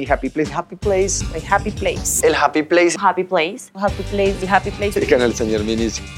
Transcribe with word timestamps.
mi 0.00 0.06
happy 0.06 0.30
place. 0.30 0.50
Happy 0.50 0.76
place. 0.76 1.22
My 1.32 1.40
happy 1.40 1.70
place. 1.70 2.22
El 2.24 2.34
Happy 2.34 2.62
Place. 2.62 2.96
Happy 2.98 3.24
place. 3.24 3.70
Happy 3.74 4.02
place. 4.04 4.40
The 4.40 4.46
happy 4.46 4.70
place. 4.70 4.96
El 4.96 5.06
canal 5.06 5.34
señor 5.34 5.62
Minicio. 5.62 6.02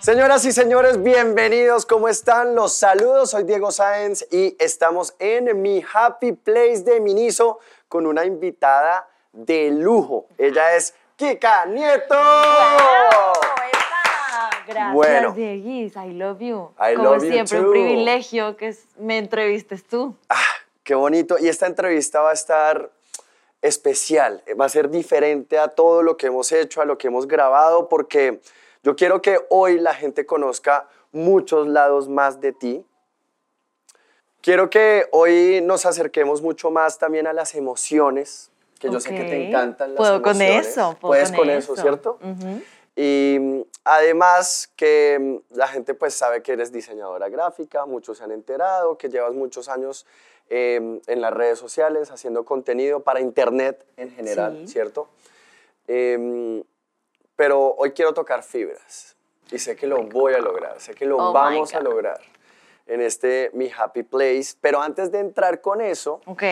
Señoras 0.00 0.44
y 0.46 0.52
señores, 0.52 1.02
bienvenidos. 1.02 1.84
¿Cómo 1.84 2.08
están? 2.08 2.54
Los 2.54 2.72
saludos. 2.72 3.30
Soy 3.30 3.44
Diego 3.44 3.70
Sáenz 3.70 4.24
y 4.32 4.56
estamos 4.58 5.14
en 5.18 5.60
mi 5.60 5.84
Happy 5.92 6.32
Place 6.32 6.82
de 6.82 6.98
Miniso 7.00 7.58
con 7.88 8.06
una 8.06 8.24
invitada 8.24 9.06
de 9.32 9.70
lujo. 9.70 10.26
Ella 10.38 10.74
es 10.74 10.94
Kika 11.16 11.66
Nieto. 11.66 12.16
Gracias, 14.68 14.94
Bueno. 14.94 15.32
Dieguis. 15.32 15.96
I 15.96 16.12
love 16.12 16.40
you. 16.40 16.70
I 16.78 16.94
Como 16.94 17.10
love 17.14 17.24
you 17.24 17.30
siempre, 17.30 17.58
too. 17.58 17.64
un 17.66 17.72
privilegio 17.72 18.56
que 18.56 18.76
me 18.98 19.18
entrevistes 19.18 19.82
tú. 19.84 20.14
Ah, 20.28 20.36
qué 20.84 20.94
bonito. 20.94 21.36
Y 21.40 21.48
esta 21.48 21.66
entrevista 21.66 22.20
va 22.20 22.30
a 22.30 22.34
estar 22.34 22.90
especial, 23.62 24.42
va 24.60 24.66
a 24.66 24.68
ser 24.68 24.88
diferente 24.90 25.58
a 25.58 25.68
todo 25.68 26.02
lo 26.02 26.16
que 26.16 26.26
hemos 26.28 26.52
hecho, 26.52 26.80
a 26.80 26.84
lo 26.84 26.96
que 26.98 27.08
hemos 27.08 27.26
grabado, 27.26 27.88
porque 27.88 28.40
yo 28.84 28.94
quiero 28.94 29.20
que 29.20 29.40
hoy 29.50 29.80
la 29.80 29.94
gente 29.94 30.26
conozca 30.26 30.86
muchos 31.10 31.66
lados 31.66 32.08
más 32.08 32.40
de 32.40 32.52
ti. 32.52 32.84
Quiero 34.40 34.70
que 34.70 35.06
hoy 35.10 35.60
nos 35.64 35.86
acerquemos 35.86 36.42
mucho 36.42 36.70
más 36.70 36.98
también 36.98 37.26
a 37.26 37.32
las 37.32 37.54
emociones, 37.56 38.50
que 38.78 38.88
yo 38.90 39.00
sé 39.00 39.10
que 39.10 39.24
te 39.24 39.48
encantan 39.48 39.94
las 39.94 39.96
Puedo 39.98 40.22
con 40.22 40.36
emociones. 40.40 40.66
eso, 40.68 40.96
puedo 41.00 41.10
Puedes 41.12 41.30
con 41.30 41.38
con 41.38 41.50
eso, 41.50 41.72
eso. 41.72 41.82
¿cierto? 41.82 42.18
Ujú. 42.22 42.62
Y 43.00 43.64
además 43.84 44.72
que 44.74 45.40
la 45.50 45.68
gente 45.68 45.94
pues 45.94 46.14
sabe 46.14 46.42
que 46.42 46.52
eres 46.54 46.72
diseñadora 46.72 47.28
gráfica, 47.28 47.86
muchos 47.86 48.18
se 48.18 48.24
han 48.24 48.32
enterado, 48.32 48.98
que 48.98 49.08
llevas 49.08 49.34
muchos 49.34 49.68
años 49.68 50.04
eh, 50.50 51.00
en 51.06 51.20
las 51.20 51.32
redes 51.32 51.60
sociales 51.60 52.10
haciendo 52.10 52.44
contenido 52.44 52.98
para 53.04 53.20
internet 53.20 53.86
en 53.96 54.10
general, 54.10 54.62
Sí. 54.66 54.72
¿cierto? 54.72 55.08
Eh, 55.86 56.64
pero 57.36 57.74
hoy 57.78 57.92
quiero 57.92 58.12
tocar 58.14 58.42
fibras 58.42 59.14
y 59.52 59.60
sé 59.60 59.76
que 59.76 59.86
lo 59.86 60.02
voy 60.02 60.34
a 60.34 60.38
lograr, 60.40 60.80
sé 60.80 60.92
que 60.92 61.06
lo 61.06 61.18
Oh 61.18 61.32
vamos 61.32 61.72
a 61.74 61.80
lograr 61.80 62.20
en 62.88 63.00
este 63.00 63.50
Mi 63.54 63.70
Happy 63.70 64.02
Place. 64.02 64.54
Pero 64.60 64.80
antes 64.82 65.12
de 65.12 65.20
entrar 65.20 65.60
con 65.60 65.80
eso, 65.80 66.20
Ok. 66.26 66.42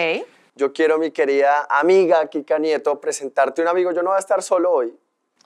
yo 0.54 0.72
quiero, 0.72 0.96
mi 0.98 1.10
querida 1.10 1.66
amiga 1.68 2.24
Kika 2.28 2.60
Nieto, 2.60 3.00
presentarte 3.00 3.62
un 3.62 3.68
amigo. 3.68 3.90
Yo 3.90 4.04
no 4.04 4.10
voy 4.10 4.16
a 4.16 4.20
estar 4.20 4.42
solo 4.44 4.70
hoy, 4.70 4.96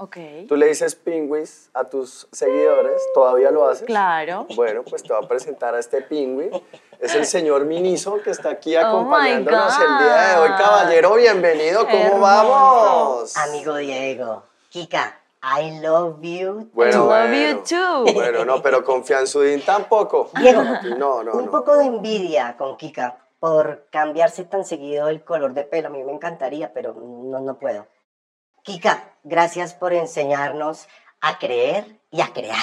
Ok. 0.02 0.16
Tú 0.48 0.56
le 0.56 0.66
dices 0.68 0.94
pingüis 0.94 1.68
a 1.74 1.84
tus 1.84 2.26
seguidores, 2.32 3.02
¿todavía 3.12 3.50
lo 3.50 3.68
haces? 3.68 3.84
Claro. 3.84 4.46
Bueno, 4.56 4.82
pues 4.82 5.02
te 5.02 5.12
voy 5.12 5.22
a 5.22 5.28
presentar 5.28 5.74
a 5.74 5.78
este 5.78 6.00
pingüi. 6.00 6.50
Es 6.98 7.14
el 7.14 7.26
señor 7.26 7.66
Miniso 7.66 8.16
que 8.22 8.30
está 8.30 8.48
aquí 8.48 8.74
Oh 8.76 8.80
acompañándonos 8.80 9.74
el 9.78 9.98
día 9.98 10.16
de 10.16 10.36
hoy. 10.40 10.48
Caballero, 10.56 11.14
bienvenido, 11.16 11.82
¿cómo 11.84 11.96
Hermoso. 12.02 12.20
vamos? 12.20 13.36
Amigo 13.36 13.76
Diego, 13.76 14.42
Kika, 14.70 15.18
I 15.42 15.80
love 15.80 16.16
you. 16.22 16.70
Bueno, 16.72 16.92
I 16.92 16.96
love 16.96 17.06
bueno. 17.08 17.58
you 17.58 17.62
too. 18.06 18.12
Bueno, 18.14 18.44
no, 18.46 18.62
pero 18.62 18.82
confianzudín 18.82 19.60
tampoco. 19.66 20.30
Diego, 20.40 20.62
No, 20.96 21.22
no, 21.22 21.32
un 21.34 21.44
no. 21.44 21.50
poco 21.50 21.76
de 21.76 21.84
envidia 21.84 22.56
con 22.56 22.78
Kika 22.78 23.18
por 23.38 23.86
cambiarse 23.90 24.44
tan 24.44 24.64
seguido 24.64 25.08
el 25.08 25.22
color 25.24 25.52
de 25.52 25.64
pelo. 25.64 25.88
A 25.88 25.90
mí 25.90 26.02
me 26.04 26.12
encantaría, 26.12 26.72
pero 26.72 26.94
no, 26.94 27.40
no 27.40 27.58
puedo. 27.58 27.86
Kika, 28.62 29.09
gracias 29.22 29.74
por 29.74 29.92
enseñarnos 29.92 30.86
a 31.20 31.38
creer 31.38 31.86
y 32.10 32.20
a 32.20 32.32
crear. 32.32 32.58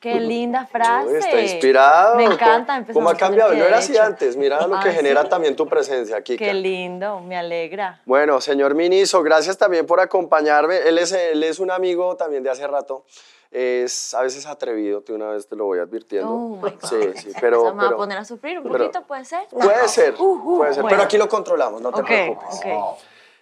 Qué 0.00 0.14
linda 0.18 0.66
frase. 0.66 1.08
Uy, 1.08 1.16
está 1.18 1.40
inspirado. 1.42 2.16
Me 2.16 2.22
¿Cómo- 2.24 2.34
encanta. 2.36 2.76
empezamos 2.76 2.94
¿Cómo 2.94 3.10
ha 3.10 3.16
cambiado? 3.18 3.52
No 3.52 3.64
era 3.64 3.78
así 3.78 3.98
antes. 3.98 4.34
Mira 4.34 4.66
lo 4.66 4.80
que 4.80 4.88
Ah, 4.88 4.92
genera 4.92 5.22
sí. 5.24 5.28
también 5.28 5.54
tu 5.54 5.66
presencia, 5.66 6.22
Kika. 6.22 6.42
Qué 6.42 6.54
lindo, 6.54 7.20
me 7.20 7.36
alegra. 7.36 8.00
Bueno, 8.06 8.40
señor 8.40 8.74
Miniso, 8.74 9.22
gracias 9.22 9.58
también 9.58 9.84
por 9.84 10.00
acompañarme. 10.00 10.78
Él 10.88 10.96
es, 10.96 11.12
él 11.12 11.42
es 11.42 11.58
un 11.58 11.70
amigo 11.70 12.16
también 12.16 12.42
de 12.42 12.48
hace 12.48 12.66
rato. 12.66 13.04
Es 13.50 14.14
a 14.14 14.22
veces 14.22 14.46
atrevido, 14.46 15.02
de 15.02 15.12
una 15.12 15.32
vez 15.32 15.46
te 15.46 15.54
lo 15.54 15.66
voy 15.66 15.80
advirtiendo. 15.80 16.32
Oh 16.32 16.48
my 16.62 16.70
God. 16.70 16.78
Sí, 16.88 16.96
sí, 17.16 17.32
pero... 17.38 17.64
¿Me 17.64 17.70
va 17.72 17.82
a 17.82 17.86
pero- 17.88 17.96
poner 17.98 18.16
a 18.16 18.24
sufrir 18.24 18.56
un 18.58 18.70
pero- 18.70 18.78
poquito, 18.86 19.02
puede 19.06 19.24
ser? 19.26 19.48
Puede 19.50 19.86
ser, 19.88 20.14
Uh, 20.18 20.22
uh, 20.24 20.56
puede 20.58 20.72
ser. 20.72 20.82
bueno. 20.82 20.96
Pero 20.96 21.02
aquí 21.04 21.18
lo 21.18 21.28
controlamos, 21.28 21.82
no 21.82 21.92
te 21.92 22.02
preocupes. 22.02 22.58
ok. 22.64 22.98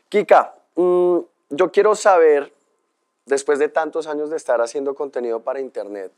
Kika, 0.08 0.54
mm, 0.74 1.19
yo 1.50 1.70
quiero 1.72 1.94
saber, 1.94 2.53
después 3.26 3.59
de 3.59 3.69
tantos 3.69 4.06
años 4.06 4.31
de 4.31 4.36
estar 4.36 4.60
haciendo 4.60 4.94
contenido 4.94 5.41
para 5.41 5.60
internet, 5.60 6.12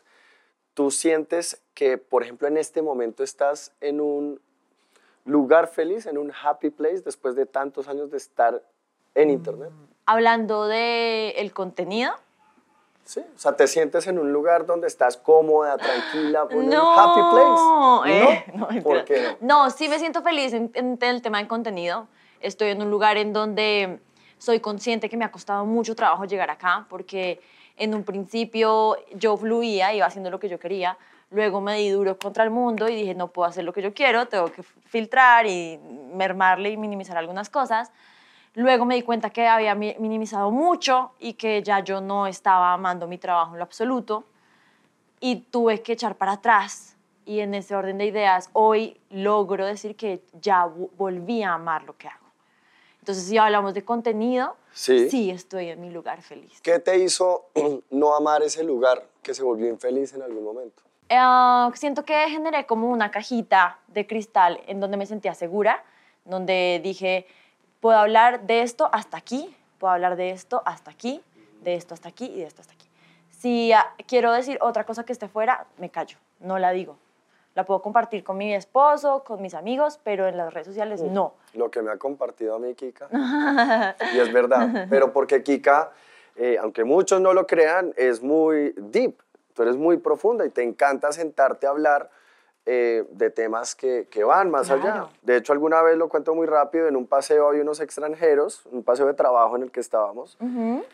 ¿tú 0.75 0.91
sientes 0.91 1.61
que, 1.75 1.99
por 1.99 2.23
ejemplo, 2.23 2.49
en 2.49 2.57
este 2.57 2.83
momento 2.83 3.23
estás 3.23 3.73
en 3.81 4.01
un 4.01 4.41
lugar 5.25 5.69
feliz, 5.69 6.07
en 6.07 6.19
un 6.19 6.33
happy 6.33 6.71
place, 6.71 7.03
después 7.03 7.35
de 7.35 7.47
tantos 7.47 7.89
años 7.89 8.11
de 8.11 8.17
estar 8.17 8.63
en 9.15 9.31
internet? 9.31 9.71
Hablando 10.07 10.67
de 10.67 11.31
el 11.37 11.53
contenido. 11.53 12.13
Sí, 13.05 13.21
o 13.21 13.39
sea, 13.39 13.57
te 13.57 13.67
sientes 13.67 14.07
en 14.07 14.19
un 14.19 14.33
lugar 14.33 14.67
donde 14.67 14.87
estás 14.87 15.17
cómoda, 15.17 15.77
tranquila, 15.79 16.47
en 16.51 16.59
un 16.59 16.69
No, 16.71 16.93
happy 16.99 17.21
place. 17.33 18.13
eh, 18.13 18.45
¿No? 18.55 18.69
no, 18.77 18.83
¿Por 18.83 19.05
qué 19.05 19.37
no? 19.41 19.65
No, 19.65 19.71
sí 19.71 19.89
me 19.89 19.99
siento 19.99 20.23
feliz 20.23 20.53
en, 20.53 20.71
en 20.75 20.97
el 21.01 21.21
tema 21.21 21.39
de 21.39 21.49
contenido. 21.49 22.07
Estoy 22.41 22.69
en 22.69 22.83
un 22.83 22.91
lugar 22.91 23.17
en 23.17 23.33
donde 23.33 23.99
soy 24.41 24.59
consciente 24.61 25.11
que 25.11 25.19
me 25.19 25.25
ha 25.27 25.31
costado 25.31 25.67
mucho 25.67 25.95
trabajo 25.95 26.25
llegar 26.25 26.49
acá, 26.51 26.87
porque 26.89 27.41
en 27.77 27.95
un 27.95 28.05
principio 28.05 28.97
yo 29.15 29.37
fluía, 29.37 29.93
iba 29.93 30.07
haciendo 30.07 30.31
lo 30.31 30.41
que 30.41 30.49
yo 30.49 30.59
quería, 30.59 30.97
luego 31.31 31.61
me 31.61 31.77
di 31.77 31.91
duro 31.91 32.19
contra 32.19 32.43
el 32.43 32.51
mundo 32.51 32.89
y 32.89 32.95
dije, 32.95 33.15
no 33.15 33.29
puedo 33.29 33.47
hacer 33.47 33.65
lo 33.65 33.73
que 33.75 33.83
yo 33.83 33.93
quiero, 33.93 34.27
tengo 34.29 34.51
que 34.51 34.63
filtrar 34.63 35.47
y 35.47 35.79
mermarle 36.15 36.71
y 36.71 36.77
minimizar 36.79 37.19
algunas 37.19 37.51
cosas. 37.51 37.93
Luego 38.55 38.85
me 38.87 38.95
di 38.95 39.03
cuenta 39.03 39.29
que 39.29 39.47
había 39.47 39.75
mi- 39.75 39.95
minimizado 39.99 40.51
mucho 40.51 41.13
y 41.19 41.35
que 41.35 41.63
ya 41.63 41.81
yo 41.81 42.01
no 42.01 42.27
estaba 42.27 42.73
amando 42.73 43.07
mi 43.07 43.19
trabajo 43.19 43.53
en 43.53 43.59
lo 43.59 43.65
absoluto 43.65 44.25
y 45.21 45.37
tuve 45.37 45.83
que 45.83 45.93
echar 45.93 46.17
para 46.17 46.33
atrás. 46.33 46.97
Y 47.27 47.41
en 47.41 47.55
ese 47.55 47.75
orden 47.77 47.99
de 47.99 48.07
ideas, 48.07 48.49
hoy 48.55 48.99
logro 49.11 49.67
decir 49.67 49.95
que 49.95 50.23
ya 50.41 50.65
vo- 50.67 50.89
volví 50.97 51.43
a 51.43 51.53
amar 51.55 51.85
lo 51.85 51.97
que 51.97 52.09
hago. 52.09 52.20
Entonces, 53.01 53.25
si 53.25 53.39
hablamos 53.39 53.75
de 53.75 53.85
contenido, 53.85 54.57
Sí. 54.73 55.31
estoy 55.31 55.69
en 55.69 55.81
mi 55.81 55.91
lugar 55.91 56.23
feliz. 56.23 56.61
¿Qué 56.63 56.79
te 56.79 56.99
hizo 56.99 57.47
no 57.91 58.15
amar 58.15 58.43
ese 58.43 58.63
lugar 58.63 59.03
que 59.23 59.35
se 59.35 59.43
volvió 59.43 59.69
infeliz 59.69 60.13
en 60.15 60.23
algún 60.23 60.45
momento? 60.45 60.83
Eh, 61.09 61.71
siento 61.75 62.05
que 62.05 62.29
generé 62.29 62.67
como 62.67 62.89
una 62.89 63.11
cajita 63.11 63.79
de 63.89 64.07
cristal 64.07 64.61
en 64.67 64.79
donde 64.79 64.97
me 64.97 65.07
sentía 65.07 65.35
segura, 65.35 65.83
donde 66.25 66.81
dije, 66.85 67.27
puedo 67.81 67.99
hablar 67.99 68.47
de 68.47 68.63
esto 68.63 68.89
hasta 68.93 69.17
aquí, 69.17 69.57
puedo 69.79 69.93
hablar 69.93 70.17
de 70.17 70.31
esto 70.31 70.63
hasta 70.65 70.91
aquí, 70.93 71.21
de 71.63 71.75
esto 71.75 71.95
hasta 71.95 72.09
aquí 72.11 72.27
y 72.27 72.37
de 72.41 72.45
esto 72.45 72.61
hasta 72.61 72.75
aquí. 72.75 72.87
Si 73.31 73.73
ah, 73.73 73.93
quiero 74.07 74.33
decir 74.33 74.59
otra 74.61 74.85
cosa 74.85 75.05
que 75.05 75.13
esté 75.13 75.27
fuera, 75.27 75.67
me 75.79 75.91
callo, 75.91 76.19
no 76.39 76.59
la 76.59 76.71
digo. 76.71 76.97
La 77.55 77.65
puedo 77.65 77.83
compartir 77.83 78.23
con 78.23 78.37
mi 78.37 78.55
esposo, 78.55 79.25
con 79.25 79.43
mis 79.43 79.55
amigos, 79.55 79.99
pero 80.05 80.29
en 80.29 80.37
las 80.37 80.55
redes 80.55 80.69
sociales 80.69 81.03
no. 81.03 81.35
Lo 81.55 81.71
que 81.71 81.83
me 81.83 81.91
ha 81.91 81.97
compartido 81.97 82.55
a 82.55 82.59
mí 82.59 82.75
Kika. 82.75 83.09
y 84.15 84.19
es 84.19 84.33
verdad. 84.33 84.87
Pero 84.89 85.13
porque 85.13 85.43
Kika, 85.43 85.91
eh, 86.37 86.59
aunque 86.61 86.85
muchos 86.85 87.21
no 87.21 87.33
lo 87.35 87.47
crean, 87.47 87.93
es 87.97 88.23
muy 88.23 88.73
deep. 88.77 89.17
Tú 89.55 89.63
eres 89.63 89.77
muy 89.77 89.97
profunda 89.97 90.47
y 90.47 90.51
te 90.51 90.63
encanta 90.63 91.11
sentarte 91.13 91.67
a 91.67 91.71
hablar 91.71 92.09
eh, 92.67 93.05
de 93.11 93.31
temas 93.31 93.75
que, 93.75 94.07
que 94.11 94.23
van 94.23 94.51
más 94.51 94.71
allá. 94.71 95.09
De 95.23 95.37
hecho, 95.37 95.53
alguna 95.53 95.83
vez 95.83 95.97
lo 95.97 96.09
cuento 96.09 96.35
muy 96.35 96.47
rápido, 96.47 96.87
en 96.89 96.97
un 96.97 97.07
paseo 97.07 97.49
había 97.49 97.63
unos 97.63 97.81
extranjeros, 97.81 98.67
un 98.67 98.83
paseo 98.85 99.07
de 99.07 99.15
trabajo 99.15 99.57
en 99.57 99.63
el 99.65 99.71
que 99.71 99.81
estábamos, 99.81 100.37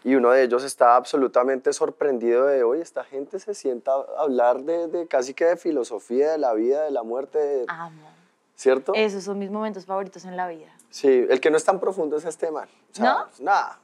y 0.04 0.15
uno 0.15 0.31
de 0.31 0.43
ellos 0.43 0.65
estaba 0.65 0.97
absolutamente 0.97 1.72
sorprendido 1.72 2.47
de, 2.47 2.62
hoy 2.62 2.81
esta 2.81 3.04
gente 3.04 3.38
se 3.38 3.54
sienta 3.54 3.93
a 3.93 4.22
hablar 4.22 4.62
de, 4.62 4.88
de 4.88 5.06
casi 5.06 5.34
que 5.34 5.44
de 5.44 5.56
filosofía, 5.56 6.32
de 6.32 6.38
la 6.38 6.54
vida, 6.54 6.84
de 6.84 6.91
la 6.91 7.03
muerte, 7.03 7.39
de- 7.39 7.65
Amo. 7.69 8.10
¿cierto? 8.54 8.92
Esos 8.95 9.24
son 9.24 9.39
mis 9.39 9.51
momentos 9.51 9.84
favoritos 9.84 10.24
en 10.24 10.36
la 10.36 10.48
vida. 10.48 10.74
Sí, 10.91 11.27
el 11.28 11.41
que 11.41 11.51
no 11.51 11.57
es 11.59 11.65
tan 11.65 11.78
profundo 11.78 12.16
es 12.16 12.24
este 12.24 12.51
man. 12.51 12.69
O 12.92 12.95
sea, 12.95 13.04
¿No? 13.04 13.45
Nada, 13.45 13.80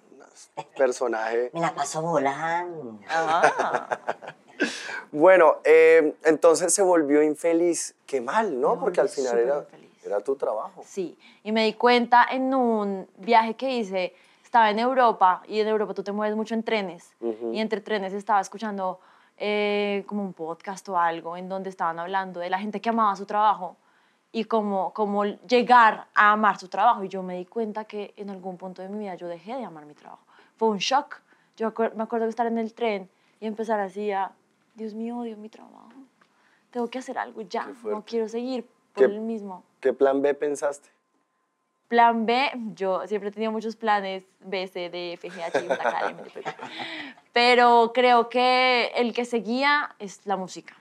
personaje. 0.77 1.51
Me 1.53 1.61
la 1.61 1.75
paso 1.75 2.01
volando. 2.01 2.99
Ah. 3.09 3.99
Bueno, 5.11 5.57
eh, 5.65 6.15
entonces 6.25 6.73
se 6.73 6.83
volvió 6.83 7.23
infeliz. 7.23 7.95
Qué 8.07 8.21
mal, 8.21 8.61
¿no? 8.61 8.79
Porque 8.79 9.01
al 9.01 9.09
final 9.09 9.39
era, 9.39 9.65
era 10.05 10.21
tu 10.21 10.37
trabajo. 10.37 10.83
Sí, 10.87 11.19
y 11.43 11.53
me 11.53 11.65
di 11.65 11.75
cuenta 11.75 12.27
en 12.31 12.55
un 12.55 13.09
viaje 13.19 13.55
que 13.55 13.71
hice, 13.71 14.15
estaba 14.43 14.71
en 14.71 14.79
Europa 14.79 15.43
y 15.49 15.61
en 15.61 15.69
Europa 15.69 15.95
tú 15.95 16.03
te 16.03 16.13
mueves 16.13 16.37
mucho 16.37 16.55
en 16.55 16.63
trenes 16.63 17.15
Ujú. 17.21 17.53
y 17.55 17.61
entre 17.61 17.81
trenes 17.81 18.13
estaba 18.13 18.41
escuchando 18.41 19.01
eh, 19.39 20.05
como 20.07 20.23
un 20.23 20.35
podcast 20.35 20.87
o 20.91 20.99
algo 20.99 21.37
en 21.37 21.49
donde 21.49 21.71
estaban 21.71 21.99
hablando 21.99 22.39
de 22.39 22.51
la 22.51 22.59
gente 22.59 22.81
que 22.81 22.91
amaba 22.91 23.17
su 23.17 23.25
trabajo 23.25 23.77
y 24.31 24.45
cómo, 24.45 24.93
cómo 24.93 25.25
llegar 25.25 26.07
a 26.15 26.33
amar 26.33 26.59
su 26.59 26.69
trabajo 26.69 27.03
y 27.05 27.09
yo 27.09 27.23
me 27.23 27.37
di 27.37 27.45
cuenta 27.47 27.85
que 27.85 28.15
en 28.17 28.31
algún 28.31 28.57
punto 28.57 28.83
de 28.83 28.89
mi 28.89 28.99
vida 28.99 29.15
yo 29.15 29.27
dejé 29.29 29.57
de 29.57 29.65
amar 29.65 29.85
mi 29.87 29.95
trabajo. 29.95 30.25
Fue 30.57 30.69
un 30.69 30.79
shock. 30.79 31.21
Yo 31.57 31.73
me 31.95 32.03
acuerdo 32.03 32.25
de 32.27 32.31
estar 32.31 32.47
en 32.47 32.59
el 32.59 32.73
tren 32.73 33.11
y 33.41 33.47
empezar 33.47 33.81
así 33.81 34.11
a, 34.13 34.33
Dios 34.75 34.95
mío, 34.95 35.19
odio 35.19 35.37
mi 35.37 35.49
trabajo. 35.49 35.89
tengo 36.71 36.89
que 36.89 36.99
hacer 36.99 37.19
algo 37.19 37.43
ya, 37.43 37.69
no 37.85 38.03
quiero 38.03 38.29
seguir 38.29 38.65
por 38.95 39.07
¿Qué- 39.07 39.15
el 39.15 39.21
mismo. 39.21 39.63
¿Qué 39.81 39.93
plan 39.93 40.23
B 40.23 40.33
pensaste? 40.33 40.89
Plan 41.89 42.25
B, 42.25 42.51
yo 42.75 43.07
siempre 43.07 43.29
he 43.29 43.33
tenido 43.33 43.53
muchos 43.53 43.77
planes, 43.77 44.25
B, 44.41 44.67
C, 44.69 44.89
D, 44.89 45.13
F, 45.13 45.29
G, 45.31 45.43
H, 45.43 45.63
I, 45.63 45.69
J, 45.69 45.77
K, 45.77 46.01
L, 46.01 46.11
M, 46.13 46.23
N, 46.23 46.31
P, 46.31 46.43
Q. 46.43 46.51
Pero 47.35 47.93
creo 47.93 48.31
que 48.31 48.91
el 48.95 49.13
que 49.13 49.27
seguía 49.27 49.95
es 49.99 50.25
la 50.25 50.37
música. 50.39 50.75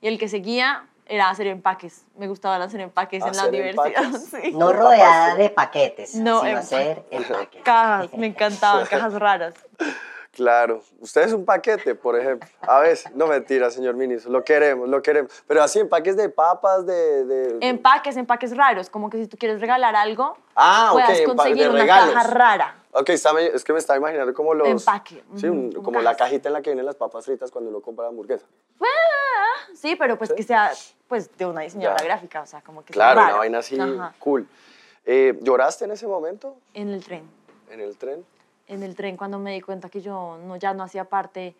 Y 0.00 0.06
el 0.08 0.18
que 0.18 0.28
seguía 0.28 0.86
era 1.04 1.28
hacer 1.28 1.46
empaques. 1.48 2.06
Me 2.16 2.26
gustaba 2.28 2.56
hacer 2.56 2.80
empaques 2.80 3.22
en 3.22 3.36
la 3.36 3.42
¿Hacer 3.42 3.48
universidad. 3.50 4.04
empaques? 4.04 4.22
sí. 4.42 4.52
No 4.54 4.72
rodeada 4.72 5.34
de 5.34 5.50
paquetes, 5.50 6.14
No, 6.14 6.38
sino 6.40 6.50
en- 6.52 6.56
hacer 6.56 7.04
empaques. 7.10 7.62
Cajas, 7.62 8.14
me 8.14 8.28
encantaban, 8.28 8.86
cajas 8.86 9.12
raras. 9.12 9.54
Claro, 10.32 10.82
usted 11.00 11.22
es 11.22 11.32
un 11.34 11.44
paquete, 11.44 11.94
por 11.94 12.18
ejemplo. 12.18 12.48
A 12.62 12.80
veces, 12.80 13.14
no 13.14 13.26
mentira, 13.26 13.70
señor 13.70 13.94
ministro, 13.96 14.32
lo 14.32 14.42
queremos, 14.42 14.88
lo 14.88 15.02
queremos. 15.02 15.30
Pero 15.46 15.62
así, 15.62 15.78
empaques 15.78 16.16
de 16.16 16.30
papas, 16.30 16.86
de... 16.86 17.24
de- 17.26 17.58
Empaques, 17.68 18.16
empaques 18.16 18.56
raros, 18.56 18.88
como 18.88 19.10
que 19.10 19.18
si 19.18 19.26
tú 19.26 19.36
quieres 19.36 19.60
regalar 19.60 19.94
algo, 19.94 20.38
Ah, 20.56 20.88
puedas 20.92 21.10
empa- 21.20 21.26
conseguir 21.36 21.68
una 21.68 21.86
caja 21.86 22.22
rara. 22.24 22.76
Ok, 22.92 23.10
está 23.10 23.38
es 23.40 23.62
que 23.62 23.72
me 23.74 23.78
estaba 23.78 23.98
imaginando 23.98 24.32
como 24.32 24.54
los... 24.54 24.68
Empaque, 24.68 25.22
Sí, 25.36 25.48
un- 25.48 25.70
como 25.70 25.84
como 25.84 26.00
la 26.00 26.16
cajita 26.16 26.48
en 26.48 26.54
la 26.54 26.62
que 26.62 26.70
vienen 26.70 26.86
las 26.86 26.96
papas 26.96 27.26
fritas 27.26 27.50
cuando 27.50 27.68
uno 27.70 27.80
compra 27.80 28.06
hamburguesa. 28.08 28.46
Sí, 29.74 29.96
pero 29.96 30.16
pues 30.16 30.32
que 30.32 30.42
sea 30.42 30.72
pues 31.08 31.36
de 31.36 31.44
una 31.46 31.60
diseñadora 31.62 31.98
Ya. 32.00 32.04
gráfica, 32.06 32.40
o 32.42 32.46
sea, 32.46 32.62
como 32.62 32.82
que 32.84 32.92
sea 32.94 32.94
Claro, 32.94 33.18
una 33.20 33.26
raro. 33.28 33.38
vaina 33.38 33.58
así, 33.58 33.78
Ajá. 33.78 34.14
cool. 34.18 34.46
Eh, 35.04 35.38
¿Lloraste 35.42 35.84
en 35.84 35.90
ese 35.90 36.06
momento? 36.06 36.56
En 36.72 36.88
el 36.88 37.04
tren. 37.04 37.28
¿En 37.70 37.80
el 37.80 37.96
tren? 37.96 38.24
En 38.72 38.82
el 38.82 38.94
tren 38.96 39.16
cuando 39.16 39.38
me 39.38 39.52
di 39.52 39.60
cuenta 39.60 39.88
que 39.88 40.00
yo 40.00 40.38
no, 40.44 40.56
ya 40.56 40.72
no 40.74 40.82
hacía 40.82 41.04
parte 41.04 41.54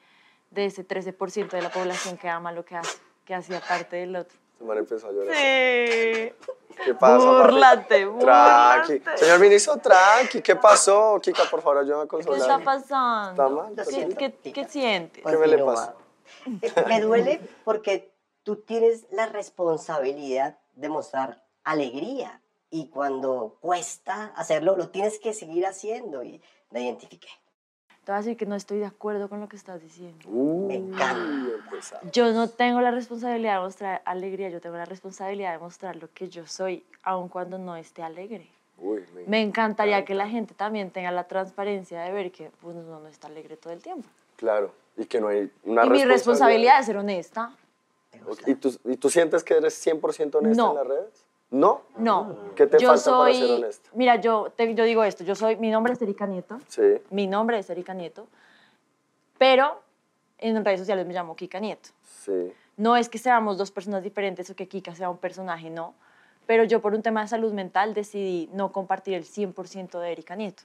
de 0.51 0.67
ese 0.67 0.87
13% 0.87 1.51
de 1.51 1.63
la 1.63 1.71
población 1.71 2.17
que 2.17 2.29
ama 2.29 2.53
lo 2.53 2.65
que 2.65 2.77
hace, 2.77 2.99
que 3.25 3.35
hacía 3.35 3.61
parte 3.61 3.97
del 3.97 4.17
otro. 4.17 4.37
Su 4.59 4.65
madre 4.65 4.81
empezó 4.81 5.09
a 5.09 5.13
llorar. 5.13 5.35
Sí. 5.35 6.33
¿Qué 6.85 6.95
pasa, 6.99 7.19
Tranqui. 7.19 8.09
búrlate. 8.09 9.03
Señor 9.19 9.41
ministro, 9.41 9.77
tranqui. 9.79 10.41
¿Qué 10.41 10.57
pasó? 10.57 11.19
Kika, 11.23 11.45
por 11.51 11.61
favor, 11.61 11.79
ayúdame 11.79 12.03
a 12.03 12.05
¿Qué 12.05 12.09
consolar. 12.09 12.41
está 12.41 12.59
pasando? 12.59 13.31
¿Está 13.31 13.49
mal? 13.49 13.75
¿Qué, 14.17 14.33
qué- 14.43 14.53
qué 14.53 14.69
sientes? 14.69 15.23
¿Qué 15.25 15.37
me 15.37 15.47
le 15.47 15.59
Continúa. 15.59 15.75
pasa? 15.75 15.95
Me 16.89 17.01
duele 17.01 17.41
porque 17.65 18.11
tú 18.43 18.57
tienes 18.57 19.07
la 19.13 19.27
responsabilidad 19.27 20.59
de 20.75 20.89
mostrar 20.89 21.45
alegría 21.63 22.41
y 22.71 22.89
cuando 22.89 23.59
cuesta 23.61 24.33
hacerlo, 24.37 24.77
lo 24.77 24.89
tienes 24.89 25.19
que 25.19 25.35
seguir 25.35 25.67
haciendo 25.67 26.23
y 26.23 26.41
me 26.73 26.83
identifiqué. 26.83 27.29
Te 28.05 28.11
voy 28.11 28.17
a 28.17 28.19
decir 28.23 28.37
que 28.37 28.47
no 28.47 28.57
estoy 28.57 28.79
de 28.79 28.87
acuerdo 28.87 29.29
con 29.29 29.41
lo 29.41 29.49
que 29.49 29.55
estás 29.55 29.81
diciendo. 29.81 30.29
Uh, 30.29 30.67
Me 30.67 30.75
encanta. 30.75 31.55
empezamos. 31.65 32.11
Yo 32.13 32.33
no 32.33 32.49
tengo 32.49 32.81
la 32.81 32.91
responsabilidad 32.91 33.55
de 33.55 33.61
mostrar 33.61 34.03
alegría, 34.05 34.49
yo 34.49 34.61
tengo 34.61 34.77
la 34.77 34.87
responsabilidad 34.87 35.53
de 35.53 35.59
mostrar 35.59 35.95
lo 35.97 36.11
que 36.13 36.29
yo 36.29 36.45
soy, 36.47 36.85
aun 37.05 37.29
cuando 37.29 37.59
no 37.59 37.77
esté 37.77 38.03
alegre. 38.03 38.49
Uy, 38.79 39.05
me, 39.15 39.23
Me 39.29 39.43
encantaría 39.43 40.05
que 40.05 40.15
la 40.15 40.29
gente 40.29 40.53
también 40.55 40.91
tenga 40.91 41.13
la 41.13 41.25
transparencia 41.29 42.01
de 42.03 42.11
ver 42.13 42.33
que 42.33 42.51
pues, 42.61 42.75
uno 42.77 42.99
no 42.99 43.07
está 43.07 43.29
alegre 43.29 43.57
todo 43.57 43.73
el 43.73 43.81
tiempo. 43.81 44.09
Claro, 44.37 44.73
y 44.97 45.05
que 45.05 45.21
no 45.21 45.29
hay 45.29 45.49
una 45.63 45.87
y 45.87 45.91
mi 45.91 46.05
responsabilidad 46.05 46.81
es 46.81 46.87
ser 46.87 46.97
honesta. 46.97 47.55
¿Y 48.47 48.55
tú, 48.57 48.77
¿Y 48.85 48.97
tú 48.97 49.11
sientes 49.11 49.45
que 49.45 49.55
eres 49.55 49.87
100% 49.87 50.35
honesta 50.39 50.63
No. 50.63 50.71
en 50.73 50.77
las 50.77 50.87
redes? 50.89 51.25
¿No? 51.53 51.83
No. 51.97 52.37
¿Qué 52.57 52.67
te 52.67 52.79
yo 52.81 52.89
falta 52.89 53.03
soy, 53.05 53.33
para 53.35 53.47
ser 53.47 53.51
honesta? 53.59 53.91
Mira, 53.95 54.17
yo, 54.17 54.51
te- 54.57 54.75
yo 54.75 54.85
digo 54.85 55.05
esto, 55.05 55.23
yo 55.23 55.35
soy, 55.35 55.57
mi 55.57 55.71
nombre 55.71 55.93
es 55.93 56.03
Erika 56.03 56.27
Nieto, 56.27 56.59
Sí, 56.67 56.83
mi 57.11 57.27
nombre 57.27 57.59
es 57.59 57.69
Erika 57.71 57.93
Nieto, 57.95 58.27
pero 59.39 59.81
en 60.39 60.65
redes 60.65 60.81
sociales 60.81 61.07
me 61.07 61.13
llamo 61.15 61.37
Kika 61.37 61.61
Nieto. 61.61 61.91
sí. 62.03 62.53
No 62.79 62.97
es 62.97 63.11
que 63.11 63.19
seamos 63.19 63.59
dos 63.59 63.71
personas 63.71 64.03
diferentes 64.03 64.49
o 64.49 64.57
que 64.57 64.67
Kika 64.67 64.95
sea 64.95 65.11
un 65.11 65.19
personaje, 65.19 65.69
no. 65.69 65.95
Pero 66.47 66.65
yo 66.65 66.81
por 66.81 66.95
un 66.95 67.03
tema 67.03 67.21
de 67.21 67.29
salud 67.29 67.53
mental 67.53 67.93
decidí 67.93 68.49
no 68.55 68.73
compartir 68.73 69.13
el 69.15 69.25
100% 69.25 70.01
de 70.01 70.11
Erika 70.11 70.35
Nieto. 70.37 70.63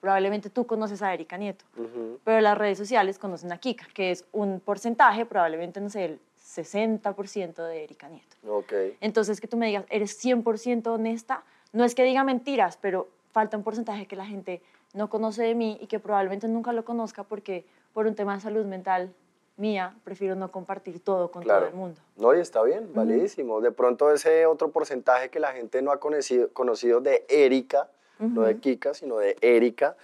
Probablemente 0.00 0.48
tú 0.48 0.64
conoces 0.64 1.02
a 1.02 1.12
Erika 1.12 1.36
Nieto, 1.36 1.64
Ujú. 1.76 2.20
pero 2.22 2.40
las 2.40 2.56
redes 2.56 2.78
sociales 2.78 3.18
conocen 3.18 3.50
a 3.52 3.58
Kika, 3.58 3.86
que 3.92 4.12
es 4.12 4.24
un 4.32 4.60
porcentaje, 4.60 5.26
probablemente, 5.26 5.80
no 5.80 5.90
sé, 5.90 6.04
el 6.04 6.20
60% 6.56 7.54
de 7.66 7.84
Erika 7.84 8.08
Nieto. 8.08 8.36
Ok. 8.48 8.72
Entonces, 9.00 9.40
que 9.40 9.48
tú 9.48 9.56
me 9.56 9.66
digas, 9.66 9.84
eres 9.90 10.22
100% 10.24 10.86
honesta, 10.88 11.44
no 11.72 11.84
es 11.84 11.94
que 11.94 12.04
diga 12.04 12.24
mentiras, 12.24 12.76
pero 12.80 13.08
falta 13.32 13.56
un 13.56 13.62
porcentaje 13.62 14.06
que 14.06 14.16
la 14.16 14.26
gente 14.26 14.62
no 14.92 15.08
conoce 15.08 15.42
de 15.44 15.54
mí 15.54 15.78
y 15.80 15.86
que 15.86 16.00
probablemente 16.00 16.48
nunca 16.48 16.72
lo 16.72 16.84
conozca 16.84 17.22
porque 17.22 17.64
por 17.92 18.06
un 18.06 18.14
tema 18.14 18.34
de 18.34 18.40
salud 18.40 18.64
mental 18.66 19.12
mía, 19.56 19.94
prefiero 20.04 20.34
no 20.36 20.50
compartir 20.50 21.00
todo 21.00 21.30
con 21.30 21.42
Claro. 21.42 21.60
todo 21.60 21.68
el 21.70 21.76
mundo. 21.76 22.00
No, 22.16 22.34
y 22.34 22.40
está 22.40 22.62
bien, 22.62 22.92
validísimo. 22.94 23.60
De 23.60 23.70
pronto 23.70 24.10
ese 24.10 24.46
otro 24.46 24.70
porcentaje 24.70 25.28
que 25.28 25.38
la 25.38 25.52
gente 25.52 25.82
no 25.82 25.92
ha 25.92 26.00
conocido, 26.00 26.48
conocido 26.52 27.00
de 27.00 27.26
Erika, 27.28 27.88
no 28.18 28.42
de. 28.42 28.58
Kika, 28.58 28.94
sino 28.94 29.18
de 29.18 29.36
Erika, 29.42 29.96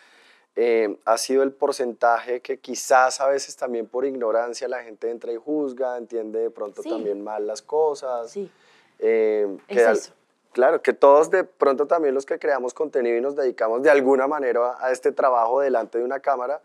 eh, 0.56 0.98
ha 1.04 1.18
sido 1.18 1.42
el 1.42 1.52
porcentaje 1.52 2.40
que 2.40 2.58
quizás 2.58 3.20
a 3.20 3.28
veces 3.28 3.56
también 3.56 3.86
por 3.86 4.06
ignorancia 4.06 4.66
la 4.68 4.82
gente 4.82 5.10
entra 5.10 5.30
y 5.32 5.36
juzga, 5.36 5.98
entiende 5.98 6.40
de 6.40 6.50
pronto 6.50 6.82
Sí. 6.82 6.88
también 6.88 7.22
mal 7.22 7.46
las 7.46 7.62
cosas. 7.62 8.30
Sí, 8.30 8.50
Eh, 8.98 9.46
Es 9.68 9.76
que 9.76 9.90
eso. 9.90 10.12
Claro, 10.52 10.80
que 10.80 10.94
todos 10.94 11.30
de 11.30 11.44
pronto 11.44 11.86
también 11.86 12.14
los 12.14 12.24
que 12.24 12.38
creamos 12.38 12.72
contenido 12.72 13.14
y 13.18 13.20
nos 13.20 13.36
dedicamos 13.36 13.82
de 13.82 13.90
alguna 13.90 14.26
manera 14.26 14.70
a, 14.72 14.86
a 14.86 14.90
este 14.92 15.12
trabajo 15.12 15.60
delante 15.60 15.98
de 15.98 16.04
una 16.04 16.20
cámara, 16.20 16.62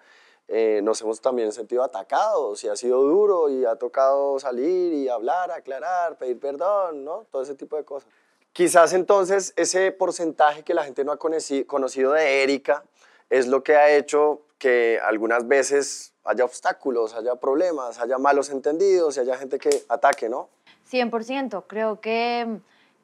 eh, 0.48 0.80
nos 0.82 1.02
hemos 1.02 1.20
también 1.20 1.52
sentido 1.52 1.84
atacados 1.84 2.64
y 2.64 2.70
ha 2.70 2.76
sido 2.78 3.02
duro 3.04 3.50
y 3.50 3.66
ha 3.66 3.76
tocado 3.76 4.40
salir 4.40 4.94
y 4.94 5.10
hablar, 5.10 5.52
aclarar, 5.52 6.18
pedir 6.18 6.40
perdón, 6.40 7.04
¿no? 7.04 7.26
Todo 7.32 7.42
ese 7.42 7.56
tipo 7.56 7.76
de 7.76 7.84
cosas. 7.84 8.10
Quizás 8.54 8.94
entonces 8.94 9.52
ese 9.58 9.92
porcentaje 9.92 10.64
que 10.64 10.74
la 10.74 10.86
gente 10.86 11.04
no 11.04 11.12
ha 11.12 11.18
conocido 11.18 12.14
de 12.14 12.44
Erika 12.44 12.84
es 13.32 13.48
lo 13.48 13.64
que 13.64 13.76
ha 13.76 13.90
hecho 13.90 14.42
que 14.60 15.00
algunas 15.04 15.48
veces 15.48 16.14
haya 16.26 16.46
obstáculos, 16.46 17.16
haya 17.16 17.36
problemas, 17.36 17.98
haya 18.00 18.20
malos 18.20 18.50
entendidos 18.52 19.18
y 19.18 19.22
haya 19.22 19.38
gente 19.38 19.58
que 19.58 19.84
ataque, 19.90 20.30
¿no? 20.30 20.50
100%. 20.92 21.64
Creo 21.66 22.02
que 22.02 22.46
mm, 22.46 22.56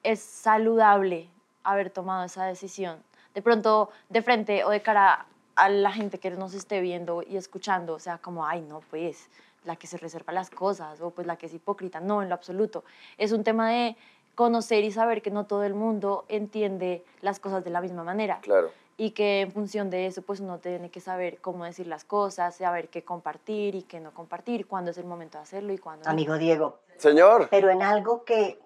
es 0.04 0.20
saludable 0.20 1.30
haber 1.64 1.90
tomado 1.90 2.26
esa 2.26 2.46
decisión. 2.46 3.02
De 3.34 3.42
pronto, 3.42 3.90
de 4.10 4.22
frente 4.22 4.66
o 4.66 4.70
de 4.70 4.82
cara 4.82 5.26
a 5.56 5.70
la 5.70 5.92
gente 5.92 6.20
que 6.20 6.30
nos 6.32 6.54
esté 6.54 6.82
viendo 6.82 7.24
y 7.24 7.38
escuchando, 7.38 7.94
o 7.94 8.00
sea, 8.00 8.18
como, 8.18 8.46
ay, 8.46 8.62
no, 8.62 8.82
pues, 8.90 9.30
la 9.64 9.78
que 9.78 9.88
se 9.88 9.98
reserva 9.98 10.34
las 10.34 10.50
cosas, 10.50 11.00
o 11.02 11.12
pues 11.12 11.26
la 11.26 11.38
que 11.38 11.46
es 11.46 11.54
hipócrita. 11.54 12.00
No, 12.00 12.22
en 12.22 12.30
lo 12.30 12.36
absoluto. 12.36 12.84
Es 13.18 13.32
un 13.32 13.44
tema 13.44 13.70
de 13.70 13.96
conocer 14.38 14.84
y 14.84 14.92
saber 14.92 15.24
que 15.24 15.32
no 15.32 15.48
todo 15.48 15.64
el 15.64 15.74
mundo 15.74 16.24
entiende 16.30 17.04
las 17.22 17.40
cosas 17.40 17.64
de 17.64 17.72
la 17.72 17.82
misma 17.82 18.04
manera. 18.04 18.40
Claro. 18.42 18.70
Y 18.96 19.12
que 19.12 19.42
en 19.42 19.52
función 19.52 19.90
de 19.90 20.06
eso, 20.06 20.22
pues 20.22 20.40
uno 20.40 20.60
tiene 20.60 20.92
que 20.92 21.02
saber 21.02 21.40
cómo 21.42 21.66
decir 21.66 21.88
las 21.88 22.04
cosas, 22.04 22.56
saber 22.56 22.90
qué 22.90 23.04
compartir 23.04 23.74
y 23.74 23.82
qué 23.82 24.00
no 24.00 24.14
compartir, 24.14 24.68
cuándo 24.68 24.92
es 24.92 24.98
el 25.00 25.06
momento 25.06 25.40
de 25.40 25.44
hacerlo 25.44 25.74
y 25.74 25.80
cuándo 25.80 26.06
no. 26.06 26.12
Amigo 26.12 26.38
Diego, 26.38 26.78
Señor. 26.98 27.48
pero 27.50 27.72
en 27.72 27.82
algo 27.82 28.24
que 28.26 28.60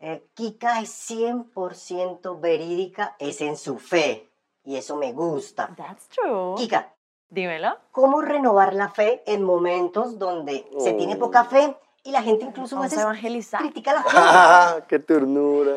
eh, 0.00 0.26
Kika 0.34 0.80
es 0.80 0.90
100% 1.10 2.40
verídica 2.40 3.14
es 3.18 3.40
en 3.40 3.56
su 3.56 3.78
fe. 3.78 4.28
Y 4.64 4.76
eso 4.76 4.96
me 4.96 5.12
gusta. 5.12 5.72
That's 5.76 6.08
true. 6.08 6.54
Kika, 6.56 6.92
Dímelo. 7.30 7.76
¿cómo 7.92 8.20
renovar 8.20 8.74
la 8.74 8.88
fe 8.88 9.22
en 9.26 9.42
momentos 9.44 10.18
donde 10.18 10.66
se 10.80 10.92
tiene 10.94 11.14
Oh. 11.14 11.18
poca 11.20 11.44
fe 11.44 11.76
y 12.04 12.12
la 12.12 12.22
gente 12.22 12.44
incluso 12.44 12.76
Vamos 12.76 12.92
a 12.92 12.94
veces 12.94 13.02
evangelizar. 13.02 13.60
critica 13.62 13.94
la 13.94 14.02
fe? 14.02 14.08
¡Ah, 14.14 14.76
¡Qué 14.86 14.98
ternura! 14.98 15.72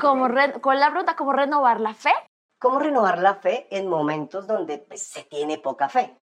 ¿Cómo 0.00 0.28
re- 0.28 0.60
¿Cuál 0.60 0.78
es 0.78 0.80
la 0.84 0.90
pregunta? 0.90 1.16
¿Cómo 1.16 1.32
renovar 1.32 1.80
la 1.80 1.94
fe? 1.94 2.12
¿Cómo 2.60 2.78
renovar 2.78 3.18
la 3.18 3.36
fe 3.36 3.66
en 3.70 3.88
momentos 3.88 4.46
donde 4.46 4.78
pues, 4.78 5.02
se 5.02 5.22
tiene 5.24 5.58
poca 5.58 5.88
fe? 5.88 6.16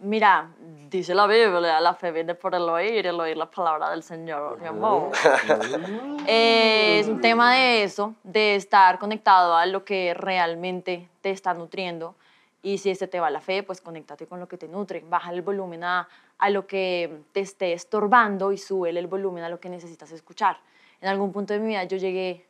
Mira, 0.00 0.54
dice 0.88 1.12
la 1.12 1.26
Biblia, 1.26 1.80
la 1.80 1.92
fe 1.94 2.12
viene 2.12 2.36
por 2.36 2.54
el 2.54 2.62
oír, 2.68 3.04
el 3.08 3.18
oír 3.18 3.36
la 3.36 3.50
palabra 3.50 3.90
del 3.90 4.02
Señor, 4.04 4.60
mi 4.60 4.66
amor. 4.68 5.10
Eh, 6.30 6.98
es 7.00 7.08
un 7.08 7.22
tema 7.22 7.54
de 7.54 7.82
eso, 7.84 8.14
de 8.22 8.54
estar 8.54 8.98
conectado 8.98 9.56
a 9.56 9.64
lo 9.64 9.82
que 9.84 10.12
realmente 10.14 11.08
te 11.22 11.30
está 11.30 11.54
nutriendo. 11.54 12.14
Y 12.62 12.78
si 12.78 12.90
este 12.90 13.06
te 13.08 13.18
va 13.18 13.30
la 13.30 13.40
fe, 13.40 13.62
pues 13.62 13.80
conéctate 13.80 14.26
con 14.26 14.38
lo 14.38 14.46
que 14.46 14.58
te 14.58 14.68
nutre. 14.68 15.02
Baja 15.08 15.30
el 15.32 15.40
volumen 15.40 15.84
a, 15.84 16.06
a 16.38 16.50
lo 16.50 16.66
que 16.66 17.22
te 17.32 17.40
esté 17.40 17.72
estorbando 17.72 18.52
y 18.52 18.58
sube 18.58 18.90
el 18.90 19.06
volumen 19.06 19.44
a 19.44 19.48
lo 19.48 19.60
que 19.60 19.68
necesitas 19.68 20.12
escuchar. 20.12 20.58
En 21.00 21.08
algún 21.08 21.32
punto 21.32 21.52
de 21.52 21.60
mi 21.60 21.68
vida 21.68 21.84
yo 21.84 21.96
llegué 21.96 22.46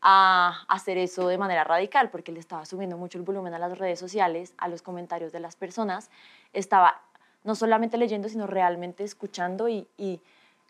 a 0.00 0.64
hacer 0.68 0.98
eso 0.98 1.28
de 1.28 1.38
manera 1.38 1.62
radical 1.64 2.10
porque 2.10 2.32
le 2.32 2.40
estaba 2.40 2.66
subiendo 2.66 2.96
mucho 2.96 3.18
el 3.18 3.24
volumen 3.24 3.54
a 3.54 3.58
las 3.58 3.78
redes 3.78 3.98
sociales, 3.98 4.54
a 4.58 4.68
los 4.68 4.82
comentarios 4.82 5.32
de 5.32 5.40
las 5.40 5.54
personas. 5.56 6.10
Estaba 6.52 7.00
no 7.44 7.54
solamente 7.54 7.96
leyendo, 7.96 8.28
sino 8.28 8.46
realmente 8.46 9.04
escuchando 9.04 9.68
y, 9.68 9.86
y 9.96 10.20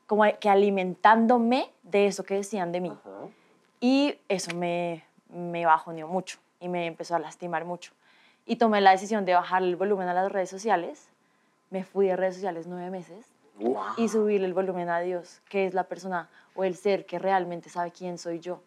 como 0.07 0.25
que 0.38 0.50
alimentándome 0.50 1.71
de 1.83 2.07
eso 2.07 2.25
que 2.25 2.35
decían 2.35 2.73
de 2.73 2.81
mí. 2.81 2.93
Y 3.81 4.19
eso 4.29 4.55
me, 4.55 5.05
me 5.29 5.64
bajoneó 5.67 6.09
mucho 6.09 6.38
y 6.61 6.69
me 6.69 6.87
empezó 6.87 7.17
a 7.17 7.19
lastimar 7.19 7.64
mucho. 7.64 7.93
Y 8.45 8.57
tomé 8.57 8.81
la 8.81 8.91
decisión 8.91 9.25
de 9.25 9.35
bajar 9.35 9.62
el 9.62 9.76
volumen 9.76 10.09
a 10.09 10.14
las 10.14 10.31
redes 10.31 10.50
sociales. 10.50 11.09
Me 11.73 11.85
fui 11.85 12.07
de 12.07 12.17
redes 12.17 12.35
sociales 12.35 12.67
nueve 12.67 12.91
meses 12.91 13.33
y 13.97 14.09
subirle 14.11 14.47
el 14.47 14.52
volumen 14.52 14.91
a 14.91 15.00
Dios, 15.00 15.41
que 15.49 15.64
es 15.64 15.73
la 15.73 15.85
persona 15.85 16.29
o 16.55 16.64
el 16.64 16.76
ser 16.76 17.07
que 17.07 17.19
realmente 17.19 17.71
sabe 17.71 17.93
quién 17.93 18.19
soy 18.19 18.41
yo. 18.41 18.61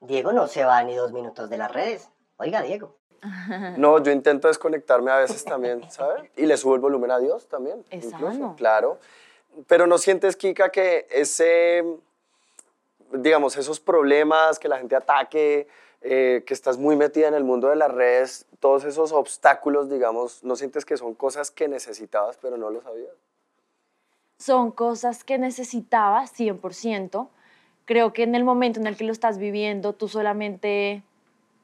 Diego 0.00 0.32
no 0.32 0.46
se 0.46 0.64
va 0.64 0.82
ni 0.82 0.94
dos 0.94 1.12
minutos 1.12 1.50
de 1.50 1.58
las 1.58 1.70
redes. 1.70 2.08
Oiga, 2.38 2.62
Diego. 2.62 2.96
No, 3.76 4.02
yo 4.02 4.12
intento 4.12 4.48
desconectarme 4.48 5.10
a 5.10 5.18
veces 5.18 5.44
también, 5.44 5.82
¿sabes? 5.90 6.30
Y 6.36 6.46
le 6.46 6.56
subo 6.56 6.74
el 6.74 6.80
volumen 6.80 7.10
a 7.10 7.18
Dios 7.18 7.48
también. 7.48 7.84
Es 7.90 8.08
sano. 8.08 8.54
Claro. 8.56 8.98
Pero 9.66 9.86
no 9.86 9.98
sientes, 9.98 10.34
Kika, 10.34 10.70
que 10.70 11.06
ese, 11.10 11.84
digamos, 13.12 13.58
esos 13.58 13.78
problemas, 13.78 14.58
que 14.58 14.68
la 14.68 14.78
gente 14.78 14.96
ataque, 14.96 15.68
eh, 16.00 16.44
que 16.46 16.54
estás 16.54 16.78
muy 16.78 16.96
metida 16.96 17.28
en 17.28 17.34
el 17.34 17.44
mundo 17.44 17.68
de 17.68 17.76
las 17.76 17.90
redes, 17.90 18.46
todos 18.60 18.84
esos 18.84 19.12
obstáculos, 19.12 19.90
digamos, 19.90 20.44
¿no 20.44 20.56
sientes 20.56 20.84
que 20.84 20.96
son 20.96 21.14
cosas 21.14 21.50
que 21.50 21.68
necesitabas 21.68 22.38
pero 22.38 22.56
no 22.56 22.70
lo 22.70 22.82
sabías? 22.82 23.14
son 24.38 24.70
cosas 24.70 25.24
que 25.24 25.36
necesitaba 25.36 26.24
100%. 26.24 27.28
Creo 27.84 28.12
que 28.12 28.22
en 28.22 28.34
el 28.34 28.44
momento 28.44 28.80
en 28.80 28.86
el 28.86 28.96
que 28.96 29.04
lo 29.04 29.12
estás 29.12 29.38
viviendo, 29.38 29.92
tú 29.92 30.08
solamente 30.08 31.02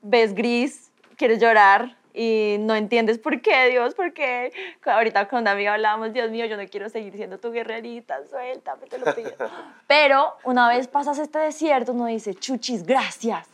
ves 0.02 0.34
gris, 0.34 0.90
quieres 1.16 1.40
llorar 1.40 1.96
y 2.12 2.56
no 2.60 2.74
entiendes 2.74 3.18
por 3.18 3.40
qué, 3.40 3.68
Dios, 3.70 3.94
por 3.94 4.12
qué. 4.12 4.52
Ahorita 4.84 5.28
con 5.28 5.40
una 5.40 5.52
amiga 5.52 5.74
hablábamos, 5.74 6.12
Dios 6.12 6.30
mío, 6.30 6.46
yo 6.46 6.56
no 6.56 6.66
quiero 6.66 6.88
seguir 6.88 7.14
siendo 7.14 7.38
tu 7.38 7.52
guerrerita, 7.52 8.26
suéltame, 8.28 8.86
te 8.86 8.98
lo 8.98 9.14
pido. 9.14 9.32
Pero 9.86 10.34
una 10.44 10.68
vez 10.68 10.88
pasas 10.88 11.18
este 11.18 11.38
desierto, 11.38 11.92
uno 11.92 12.06
dice, 12.06 12.34
chuchis, 12.34 12.84
gracias. 12.84 13.53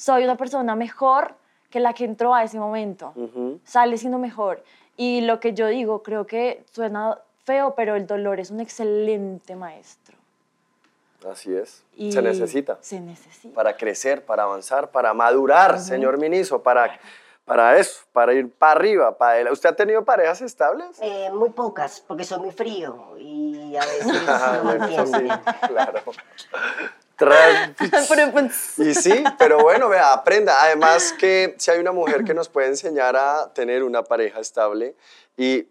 Soy 0.00 0.24
una 0.24 0.36
persona 0.36 0.74
mejor 0.76 1.34
que 1.68 1.78
la 1.78 1.92
que 1.92 2.06
entró 2.06 2.34
a 2.34 2.42
ese 2.42 2.58
momento. 2.58 3.12
Sale 3.64 3.98
siendo 3.98 4.16
mejor. 4.16 4.64
Y 4.96 5.20
lo 5.20 5.40
que 5.40 5.52
yo 5.52 5.66
digo, 5.66 6.02
creo 6.02 6.26
que 6.26 6.64
suena 6.72 7.18
feo, 7.44 7.74
pero 7.74 7.96
el 7.96 8.06
dolor 8.06 8.40
es 8.40 8.50
un 8.50 8.60
excelente 8.60 9.56
maestro. 9.56 10.16
Así 11.30 11.54
es. 11.54 11.84
Y 11.98 12.12
Se 12.12 12.22
necesita. 12.22 12.78
Se 12.80 12.98
necesita. 12.98 13.54
Para 13.54 13.76
crecer, 13.76 14.24
para 14.24 14.44
avanzar, 14.44 14.90
para 14.90 15.12
madurar, 15.12 15.78
señor 15.78 16.16
ministro, 16.16 16.62
para, 16.62 16.98
para 17.44 17.76
eso, 17.76 18.00
para 18.14 18.32
ir 18.32 18.50
para 18.50 18.72
arriba. 18.72 19.18
Para. 19.18 19.52
¿Usted 19.52 19.68
ha 19.68 19.76
tenido 19.76 20.02
parejas 20.02 20.40
estables? 20.40 20.98
Eh, 21.02 21.28
muy 21.34 21.50
pocas, 21.50 22.02
porque 22.08 22.24
soy 22.24 22.38
muy 22.38 22.52
frío 22.52 23.18
y 23.18 23.76
a 23.76 23.80
veces 23.80 24.06
Ah, 24.28 24.60
no 24.64 24.72
entienden. 24.72 25.28
claro. 25.68 26.00
Y 28.78 28.94
sí, 28.94 29.24
pero 29.38 29.60
bueno, 29.62 29.88
vea, 29.88 30.12
aprenda. 30.12 30.54
Además 30.62 31.12
que 31.18 31.54
si 31.58 31.70
hay 31.70 31.78
una 31.78 31.92
mujer 31.92 32.24
que 32.24 32.34
nos 32.34 32.48
puede 32.48 32.68
enseñar 32.68 33.16
a 33.16 33.52
tener 33.52 33.82
una 33.82 34.02
pareja 34.02 34.40
estable 34.40 34.94
y, 35.36 35.68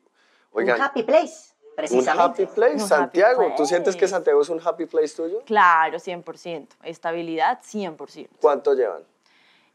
oigan, 0.52 0.78
Un 0.78 0.82
happy 0.84 1.04
place, 1.04 1.54
un 1.70 1.76
precisamente. 1.76 2.22
happy 2.44 2.46
place, 2.46 2.74
Un 2.76 2.82
happy 2.82 2.88
Santiago. 2.90 3.54
¿Tú 3.58 3.66
sientes 3.66 3.96
que. 3.96 4.08
Santiago 4.08 4.42
es 4.42 4.50
un 4.50 4.62
happy 4.64 4.86
place 4.86 5.16
tuyo? 5.16 5.42
claro, 5.46 5.98
100%. 5.98 6.68
Estabilidad, 6.84 7.60
100%. 7.64 8.30
¿Cuánto 8.42 8.74
llevan? 8.74 9.04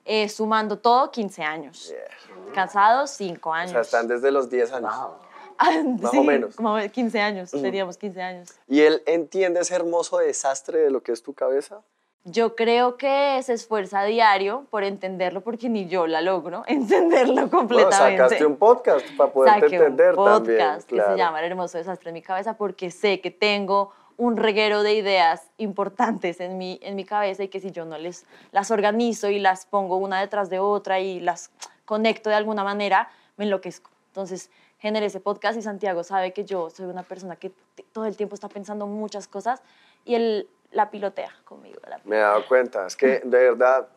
Eh, 0.06 0.28
sumando 0.28 0.78
todo, 0.78 1.10
15 1.10 1.42
años. 1.42 1.88
Yeah. 1.88 2.52
Casados, 2.54 3.10
5 3.12 3.48
O 3.48 3.52
años. 3.52 3.70
sea, 3.72 3.80
están 3.80 4.06
desde 4.06 4.30
los 4.30 4.50
10 4.50 4.72
años. 4.72 4.94
Wow. 4.94 5.14
Ah, 5.58 5.70
más 6.00 6.10
sí, 6.10 6.18
o 6.18 6.24
menos. 6.24 6.56
Como 6.56 6.76
15 6.78 7.20
años, 7.20 7.50
teníamos 7.50 7.96
15 7.96 8.22
años. 8.22 8.50
¿Y 8.68 8.80
él 8.80 9.02
entiende 9.06 9.60
ese 9.60 9.74
hermoso 9.74 10.18
desastre 10.18 10.78
de 10.78 10.90
lo 10.90 11.02
que 11.02 11.12
es 11.12 11.22
tu 11.22 11.34
cabeza? 11.34 11.82
Yo 12.26 12.56
creo 12.56 12.96
que 12.96 13.38
se 13.42 13.52
esfuerza 13.52 14.00
a 14.00 14.04
diario 14.04 14.64
por 14.70 14.82
entenderlo 14.82 15.42
porque 15.42 15.68
ni 15.68 15.88
yo 15.88 16.06
la 16.06 16.22
logro 16.22 16.64
entenderlo 16.66 17.34
Bueno, 17.34 17.50
completamente. 17.50 18.16
sacaste 18.16 18.46
un 18.46 18.56
podcast 18.56 19.06
para 19.16 19.60
Saqué 19.60 19.76
entender 19.76 20.16
un 20.18 20.24
también. 20.24 20.58
podcast 20.58 20.88
que 20.88 20.94
claro. 20.94 21.12
se 21.12 21.18
llama 21.18 21.40
El 21.40 21.44
hermoso 21.50 21.76
desastre 21.76 22.08
en 22.10 22.14
mi 22.14 22.22
cabeza 22.22 22.56
porque 22.56 22.90
sé 22.90 23.20
que 23.20 23.30
tengo 23.30 23.92
un 24.16 24.36
reguero 24.38 24.82
de 24.82 24.94
ideas 24.94 25.42
importantes 25.58 26.40
en 26.40 26.56
mi, 26.56 26.78
en 26.82 26.94
mi 26.96 27.04
cabeza 27.04 27.42
y 27.42 27.48
que 27.48 27.60
si 27.60 27.72
yo 27.72 27.84
no 27.84 27.98
les 27.98 28.24
las 28.52 28.70
organizo 28.70 29.28
y 29.28 29.38
las 29.38 29.66
pongo 29.66 29.96
una 29.98 30.18
detrás 30.20 30.48
de 30.48 30.60
otra 30.60 31.00
y 31.00 31.20
las 31.20 31.50
conecto 31.84 32.30
de 32.30 32.36
alguna 32.36 32.64
manera, 32.64 33.10
me 33.36 33.44
enloquezco. 33.44 33.90
Entonces, 34.06 34.50
generé 34.84 35.06
ese 35.06 35.18
podcast 35.18 35.58
y 35.58 35.62
Santiago 35.62 36.04
sabe 36.04 36.34
que 36.34 36.44
yo 36.44 36.68
soy 36.68 36.84
una 36.84 37.02
persona 37.04 37.36
que 37.36 37.50
todo 37.92 38.04
el 38.04 38.18
tiempo 38.18 38.34
está 38.34 38.50
pensando 38.50 38.86
muchas 38.86 39.26
cosas 39.26 39.62
y 40.04 40.14
él 40.14 40.46
la 40.72 40.90
pilotea 40.90 41.30
conmigo. 41.46 41.80
la 41.88 41.98
Me 42.04 42.16
he 42.16 42.18
dado 42.18 42.46
cuenta, 42.46 42.86
es 42.86 42.94
que 42.94 43.20
de 43.24 43.38
verdad 43.50 43.88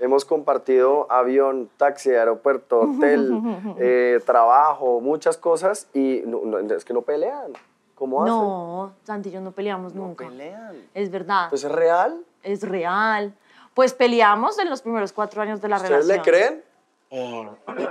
hemos 0.00 0.26
compartido 0.26 1.10
avión, 1.10 1.70
taxi, 1.78 2.10
aeropuerto, 2.10 2.80
hotel, 2.80 3.32
eh, 3.78 4.20
trabajo, 4.26 5.00
muchas 5.00 5.38
cosas 5.38 5.88
y 5.94 6.20
no- 6.26 6.42
no, 6.44 6.58
es 6.58 6.84
que 6.84 6.92
no 6.92 7.00
pelean. 7.00 7.54
¿Cómo 7.94 8.22
hacen? 8.22 8.34
No, 8.36 8.92
Santi 9.04 9.30
y 9.30 9.32
yo 9.32 9.40
no 9.40 9.52
peleamos 9.52 9.94
No 9.94 10.08
nunca. 10.08 10.26
pelean. 10.28 10.76
Es 10.92 11.10
verdad. 11.10 11.48
Pues 11.48 11.64
es 11.64 11.72
real. 11.72 12.22
es 12.42 12.60
real. 12.68 13.32
Pues 13.72 13.94
peleamos 13.94 14.58
en 14.58 14.68
los 14.68 14.82
primeros 14.82 15.10
cuatro 15.14 15.40
años 15.40 15.62
de 15.62 15.68
la 15.68 15.76
¿Ustedes 15.76 16.06
relación. 16.06 16.16
le 16.18 16.22
creen? 16.30 16.64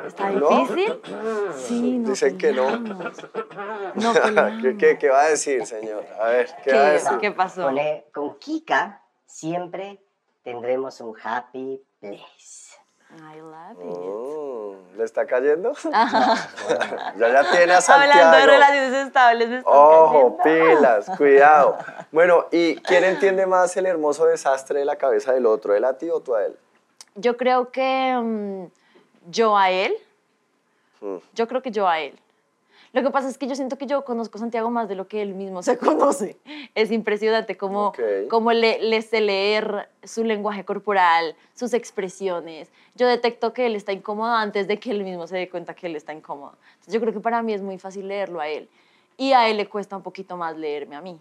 ¿Está 0.06 0.30
¿No? 0.32 0.50
difícil? 0.50 1.02
Sí, 1.56 1.98
no 2.00 2.10
Dicen 2.10 2.38
que 2.38 2.52
no. 2.52 2.70
No 3.96 4.14
¿Qué, 4.62 4.76
qué, 4.78 4.98
qué 4.98 5.10
va 5.10 5.22
a 5.22 5.30
decir, 5.30 5.66
señor? 5.66 6.06
A 6.20 6.28
ver, 6.28 6.48
¿qué, 6.64 6.72
¿Qué? 6.72 6.74
va 6.78 6.86
a 6.88 6.92
decir? 6.92 7.18
¿Qué 7.20 7.32
pasó? 7.32 7.64
con, 7.64 7.78
eh, 7.78 8.06
con 8.14 8.38
Kika 8.40 9.02
siempre 9.26 10.02
tendremos 10.44 11.00
un 11.00 11.16
happy 11.24 11.82
place. 12.00 12.74
I 13.16 13.40
love 13.40 13.80
it. 13.80 13.98
Oh, 13.98 14.76
¿Le 14.98 15.04
está 15.04 15.26
cayendo? 15.28 15.74
ya 15.92 17.28
ya 17.30 17.52
tiene 17.52 17.74
a 17.74 17.82
Santiago. 17.82 18.12
Hablando 18.12 18.38
de 18.38 18.46
relaciones 18.48 19.08
estables, 19.08 19.50
me 19.50 19.58
están 19.60 19.74
Ojo, 19.74 20.38
cayendo. 20.38 20.76
pilas, 20.76 21.10
cuidado. 21.18 21.78
Bueno, 22.12 22.48
¿y 22.52 22.76
quién 22.78 23.04
entiende 23.04 23.46
más 23.46 23.78
el 23.78 23.86
hermoso 23.86 24.26
desastre 24.26 24.80
de 24.80 24.86
la 24.86 24.96
cabeza 24.98 25.32
del 25.32 25.46
otro? 25.46 25.76
¿Él 25.76 25.86
a 25.86 25.98
ti 25.98 26.10
o 26.10 26.20
tú 26.22 26.36
a 26.36 26.44
él? 26.46 26.58
Yo 27.16 27.38
creo 27.38 27.70
que 27.72 28.16
mm, 28.20 28.66
yo 29.30 29.58
a 29.58 29.72
él. 29.72 29.94
Mm. 31.02 31.18
Yo 31.34 31.48
creo 31.48 31.62
que 31.62 31.72
yo 31.72 31.88
a 31.88 32.00
él. 32.00 32.18
Lo 32.94 33.02
que 33.02 33.10
pasa 33.10 33.28
es 33.28 33.40
que 33.40 33.48
yo 33.48 33.56
siento 33.56 33.76
que 33.76 33.88
yo 33.88 34.06
conozco 34.06 34.38
a 34.38 34.42
Santiago 34.42 34.70
más 34.70 34.88
de 34.88 34.94
lo 34.94 35.08
que 35.08 35.24
él 35.24 35.34
mismo 35.34 35.64
se 35.64 35.78
conoce. 35.80 36.38
Es 36.76 36.92
impresionante 36.92 37.58
cómo, 37.58 37.92
cómo 38.30 38.54
le, 38.54 38.80
le 38.84 39.02
sé 39.02 39.20
leer 39.20 39.90
su 40.04 40.24
lenguaje 40.24 40.64
corporal, 40.64 41.36
sus 41.56 41.74
expresiones. 41.74 42.70
Yo 42.94 43.08
detecto 43.08 43.52
que 43.52 43.66
él 43.66 43.76
está 43.76 43.94
incómodo 43.94 44.32
antes 44.34 44.68
de 44.68 44.80
que 44.80 44.92
él 44.92 45.04
mismo 45.04 45.26
se 45.26 45.36
dé 45.38 45.50
cuenta 45.50 45.74
que 45.74 45.88
él 45.88 45.96
está 45.96 46.14
incómodo. 46.14 46.56
Entonces 46.74 46.94
yo 46.94 47.02
creo 47.02 47.14
que 47.14 47.20
para 47.20 47.42
mí 47.42 47.54
es 47.54 47.64
muy 47.64 47.80
fácil 47.80 48.08
leerlo 48.08 48.40
a 48.40 48.48
él. 48.48 48.70
Y 49.18 49.32
a 49.32 49.50
él 49.50 49.58
le 49.58 49.68
cuesta 49.68 49.98
un 49.98 50.04
poquito 50.04 50.38
más 50.38 50.56
leerme 50.56 50.96
a 50.96 51.02
mí. 51.02 51.20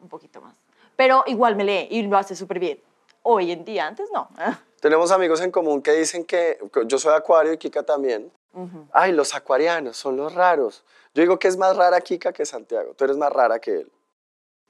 Un 0.00 0.08
poquito 0.08 0.40
más. 0.40 0.56
Pero 0.96 1.22
igual 1.28 1.54
me 1.54 1.62
lee 1.62 1.86
y 1.88 2.02
lo 2.02 2.16
hace 2.16 2.34
súper 2.34 2.58
bien. 2.58 2.80
Hoy 3.22 3.52
en 3.52 3.64
día, 3.64 3.86
antes 3.86 4.08
no. 4.12 4.28
Tenemos 4.80 5.10
amigos 5.10 5.40
en 5.40 5.50
común 5.50 5.82
que 5.82 5.92
dicen 5.92 6.24
que 6.24 6.58
yo 6.86 6.98
soy 6.98 7.14
acuario 7.14 7.52
y 7.52 7.58
Kika 7.58 7.82
también. 7.82 8.30
Ujú. 8.52 8.86
Ay, 8.92 9.12
los 9.12 9.34
acuarianos 9.34 9.96
son 9.96 10.16
los 10.16 10.34
raros. 10.34 10.84
Yo 11.14 11.22
digo 11.22 11.38
que 11.38 11.48
es 11.48 11.56
más 11.56 11.76
rara 11.76 12.00
Kika 12.00 12.32
que 12.32 12.44
Santiago. 12.44 12.92
Tú 12.94 13.04
eres 13.04 13.16
más 13.16 13.32
rara 13.32 13.58
que 13.58 13.72
él. 13.80 13.92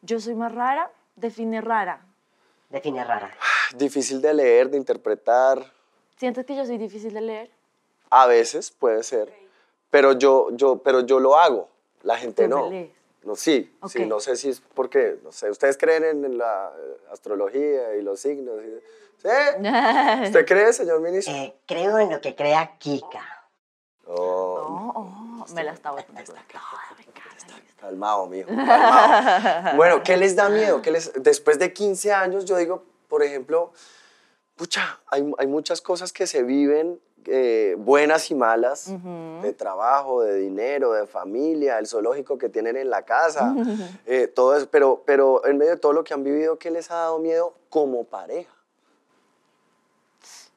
Yo 0.02 0.20
soy 0.20 0.34
más 0.34 0.54
rara, 0.54 0.90
define 1.16 1.60
rara. 1.60 2.04
Define 2.70 3.04
rara. 3.04 3.30
Difícil 3.76 4.20
de 4.22 4.32
leer, 4.34 4.70
de 4.70 4.76
interpretar. 4.76 5.72
¿Sientes 6.18 6.46
que 6.46 6.56
yo 6.56 6.64
soy 6.64 6.78
difícil 6.78 7.12
de 7.12 7.20
leer? 7.20 7.50
A 8.10 8.26
veces 8.26 8.70
puede 8.70 9.02
ser. 9.02 9.32
Pero 9.90 10.12
yo, 10.12 10.48
yo, 10.52 10.78
pero 10.78 11.00
yo 11.00 11.18
lo 11.20 11.36
hago. 11.36 11.68
La 12.02 12.16
gente 12.16 12.46
no. 12.48 12.70
lees. 12.70 12.90
No, 13.24 13.34
sí, 13.34 13.74
Ok. 13.80 13.90
sí, 13.90 14.06
no 14.06 14.20
sé 14.20 14.36
si 14.36 14.50
es 14.50 14.60
porque, 14.60 15.18
no 15.24 15.32
sé, 15.32 15.50
ustedes 15.50 15.76
creen 15.76 16.04
en, 16.04 16.24
en 16.24 16.38
la 16.38 16.72
eh, 16.78 16.96
astrología 17.10 17.96
y 17.96 18.02
los 18.02 18.20
signos. 18.20 18.54
y- 18.62 18.80
¿Sí? 19.18 19.28
¿Usted 20.26 20.46
cree, 20.46 20.72
señor 20.72 21.00
ministro? 21.00 21.34
Eh, 21.34 21.56
creo 21.66 21.98
en 21.98 22.10
lo 22.10 22.20
que 22.20 22.34
crea 22.34 22.76
Kika. 22.78 23.22
Oh, 24.06 24.92
Oh, 24.94 25.44
oh, 25.48 25.54
me 25.54 25.64
la 25.64 25.72
estaba 25.72 26.00
encanta. 26.00 26.32
calmado, 27.80 28.26
mijo, 28.26 28.48
calmado. 28.48 29.70
Bueno, 29.76 30.02
¿qué 30.02 30.16
les 30.16 30.34
da 30.36 30.48
miedo? 30.48 30.80
¿Qué 30.82 30.90
les, 30.90 31.12
después 31.22 31.58
de 31.58 31.72
15 31.72 32.12
años, 32.12 32.44
yo 32.44 32.56
digo, 32.56 32.84
por 33.08 33.22
ejemplo, 33.22 33.72
pucha, 34.56 35.00
hay, 35.08 35.28
hay 35.38 35.46
muchas 35.46 35.80
cosas 35.80 36.12
que 36.12 36.26
se 36.26 36.42
viven, 36.42 37.00
eh, 37.26 37.74
buenas 37.78 38.30
y 38.30 38.34
malas, 38.36 38.92
de 39.42 39.52
trabajo, 39.52 40.22
de 40.22 40.36
dinero, 40.36 40.92
de 40.92 41.06
familia, 41.06 41.78
el 41.78 41.86
zoológico 41.88 42.38
que 42.38 42.48
tienen 42.48 42.76
en 42.76 42.90
la 42.90 43.02
casa, 43.02 43.54
eh, 44.06 44.28
todo 44.28 44.56
eso, 44.56 44.68
pero, 44.70 45.02
pero 45.04 45.44
en 45.46 45.58
medio 45.58 45.72
de 45.72 45.78
todo 45.78 45.92
lo 45.92 46.04
que 46.04 46.14
han 46.14 46.22
vivido, 46.24 46.58
¿qué 46.58 46.70
les 46.70 46.90
ha 46.90 46.94
dado 46.94 47.18
miedo 47.18 47.54
como 47.70 48.04
pareja? 48.04 48.52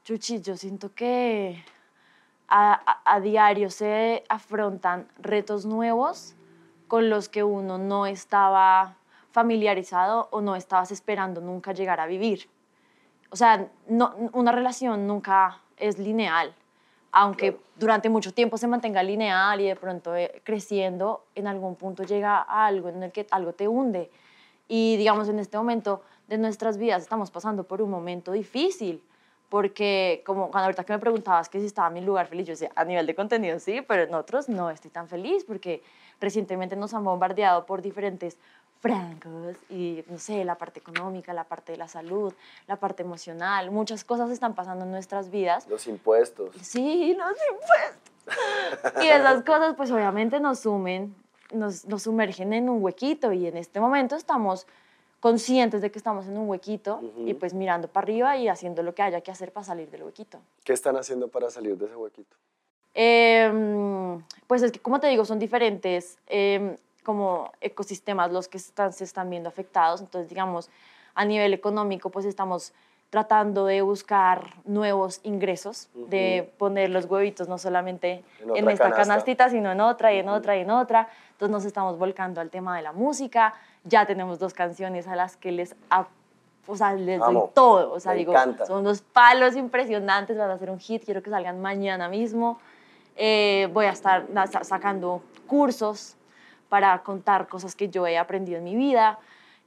Chuchi, 0.10 0.42
yo 0.42 0.58
siento 0.58 0.92
que 0.96 1.64
a, 2.48 2.74
a- 2.74 3.14
a 3.16 3.20
diario 3.20 3.70
se 3.70 4.24
afrontan 4.28 5.08
retos 5.20 5.68
nuevos 5.68 6.34
con 6.88 7.12
los 7.12 7.30
que 7.30 7.44
uno 7.44 7.78
no 7.78 8.08
estaba 8.08 8.96
familiarizado 9.30 10.28
o 10.32 10.42
no 10.42 10.56
estabas 10.56 10.92
esperando 10.92 11.42
nunca 11.42 11.74
llegar 11.74 12.00
a 12.00 12.08
vivir. 12.08 12.50
O 13.30 13.36
sea, 13.36 13.68
no, 13.88 14.16
una 14.34 14.52
relación 14.52 15.06
nunca 15.06 15.60
es 15.78 16.00
lineal. 16.00 16.56
aunque 17.12 17.60
durante 17.76 18.10
mucho 18.10 18.34
tiempo 18.34 18.58
se 18.58 18.66
mantenga 18.68 19.04
lineal 19.04 19.62
y 19.62 19.68
de 19.68 19.76
pronto 19.76 20.16
eh, 20.16 20.42
creciendo, 20.44 21.26
en 21.36 21.46
algún 21.46 21.76
punto 21.76 22.02
llega 22.04 22.38
a 22.38 22.66
algo 22.66 22.90
en 22.90 23.04
el 23.04 23.12
que 23.12 23.28
algo 23.30 23.54
te 23.54 23.68
hunde. 23.68 24.10
Y 24.68 24.98
digamos, 24.98 25.30
en 25.30 25.38
este 25.38 25.56
momento 25.58 26.02
de 26.28 26.40
nuestras 26.40 26.78
vidas 26.80 27.04
estamos 27.04 27.30
pasando 27.30 27.64
por 27.66 27.82
un 27.84 27.92
momento 27.92 28.32
difícil, 28.32 29.04
porque 29.50 30.22
como 30.26 30.52
cuando 30.52 30.66
ahorita 30.66 30.84
que 30.84 30.94
me 30.94 31.00
preguntabas 31.00 31.50
que 31.50 31.60
si 31.60 31.66
estaba 31.66 31.88
en 31.88 31.96
mi 31.96 32.02
lugar 32.02 32.28
feliz, 32.28 32.46
yo 32.48 32.54
decía, 32.54 32.72
a 32.76 32.86
nivel 32.86 33.06
de 33.06 33.16
contenido 33.16 33.60
sí, 33.60 33.82
pero 33.82 34.04
en 34.04 34.14
otros 34.14 34.48
no 34.48 34.70
estoy 34.70 34.92
tan 34.92 35.08
feliz, 35.08 35.44
porque 35.44 35.84
recientemente 36.22 36.76
nos 36.76 36.94
han 36.94 37.04
bombardeado 37.04 37.66
por 37.66 37.82
diferentes 37.82 38.38
francos 38.80 39.58
y 39.70 40.04
no 40.08 40.20
sé, 40.20 40.46
la 40.46 40.56
parte 40.56 40.80
económica, 40.80 41.34
la 41.34 41.44
parte 41.44 41.74
de 41.74 41.78
la 41.78 41.88
salud, 41.88 42.34
la 42.68 42.78
parte 42.78 43.04
emocional, 43.04 43.72
muchas 43.72 44.04
cosas 44.04 44.30
están 44.30 44.54
pasando 44.54 44.86
en 44.86 44.92
nuestras 44.92 45.30
vidas. 45.32 45.68
Los 45.68 45.88
impuestos. 45.88 46.56
Sí, 46.62 47.16
los 47.18 47.38
impuestos. 47.52 49.04
y 49.04 49.08
esas 49.08 49.44
cosas 49.44 49.76
pues 49.76 49.92
obviamente 49.92 50.40
nos 50.40 50.60
sumen, 50.60 51.16
nos, 51.52 51.86
nos 51.86 52.04
sumergen 52.04 52.54
en 52.54 52.70
un 52.70 52.82
huequito 52.84 53.34
y 53.34 53.48
en 53.48 53.58
este 53.58 53.80
momento 53.80 54.16
estamos 54.16 54.68
conscientes 55.20 55.82
de 55.82 55.92
que 55.92 55.98
estamos 55.98 56.28
en 56.28 56.38
un 56.38 56.50
huequito 56.50 57.02
y 57.26 57.34
pues 57.34 57.54
mirando 57.54 57.88
para 57.88 58.06
arriba 58.06 58.38
y 58.38 58.48
haciendo 58.48 58.84
lo 58.84 58.96
que 58.96 59.02
haya 59.02 59.22
que 59.22 59.32
hacer 59.32 59.52
para 59.52 59.66
salir 59.66 59.90
del 59.90 60.04
huequito. 60.04 60.40
¿Qué 60.64 60.74
están 60.74 60.96
haciendo 60.96 61.28
para 61.28 61.50
salir 61.50 61.78
de 61.78 61.86
ese 61.86 61.96
huequito? 61.96 62.36
Em, 62.94 64.24
pues 64.48 64.62
es 64.64 64.72
que, 64.72 64.80
como 64.80 65.00
te 65.00 65.08
digo, 65.08 65.26
son 65.26 65.40
diferentes 65.40 66.18
em, 66.28 66.76
como 67.04 67.52
ecosistemas 67.62 68.32
los 68.32 68.48
que 68.48 68.58
están, 68.58 68.94
se 68.94 69.04
están 69.04 69.30
viendo 69.30 69.50
afectados. 69.50 70.02
Entonces, 70.02 70.30
digamos, 70.30 70.70
a 71.16 71.26
nivel 71.26 71.54
económico, 71.54 72.10
pues 72.10 72.26
estamos 72.26 72.74
tratando 73.10 73.66
de 73.66 73.82
buscar 73.82 74.54
nuevos 74.66 75.20
ingresos, 75.24 75.90
de 75.96 76.52
poner 76.58 76.92
los 76.92 77.06
huevitos 77.06 77.48
no 77.48 77.58
solamente 77.58 78.24
en, 78.54 78.70
esta 78.70 78.92
canastita, 78.92 79.50
sino 79.50 79.72
en 79.72 79.82
otra 79.82 80.14
y 80.14 80.20
en 80.20 80.30
otra 80.30 80.56
y 80.56 80.62
en 80.62 80.70
otra. 80.70 81.10
Entonces 81.32 81.52
nos 81.52 81.66
estamos 81.66 81.98
volcando 81.98 82.40
al 82.40 82.52
tema 82.52 82.78
de 82.78 82.84
la 82.84 82.92
música. 82.92 83.56
Ya 83.84 84.06
tenemos 84.06 84.40
dos 84.40 84.54
canciones 84.54 85.08
a 85.08 85.16
las 85.16 85.38
que 85.38 85.52
les, 85.52 85.76
o 86.68 86.78
sea, 86.78 86.94
les 86.94 87.20
doy 87.20 87.38
todo. 87.54 87.94
O 87.94 88.00
sea, 88.00 88.14
digo, 88.14 88.34
son 88.68 88.84
dos 88.84 89.02
palos 89.02 89.56
impresionantes, 89.56 90.38
van 90.38 90.52
a 90.52 90.54
hacer 90.54 90.70
un 90.70 90.80
hit, 90.80 91.04
quiero 91.04 91.24
que 91.24 91.30
salgan 91.30 91.62
mañana 91.62 92.10
mismo. 92.10 92.60
Eh, 93.16 93.70
voy 93.74 93.86
a 93.86 93.92
estar 93.92 94.28
sacando 94.64 95.22
cursos 95.48 96.16
para 96.70 97.00
contar 97.04 97.48
cosas 97.48 97.76
que 97.76 97.90
yo 97.90 98.06
he 98.08 98.18
aprendido 98.18 98.60
en 98.60 98.64
mi 98.64 98.76
vida. 98.76 99.20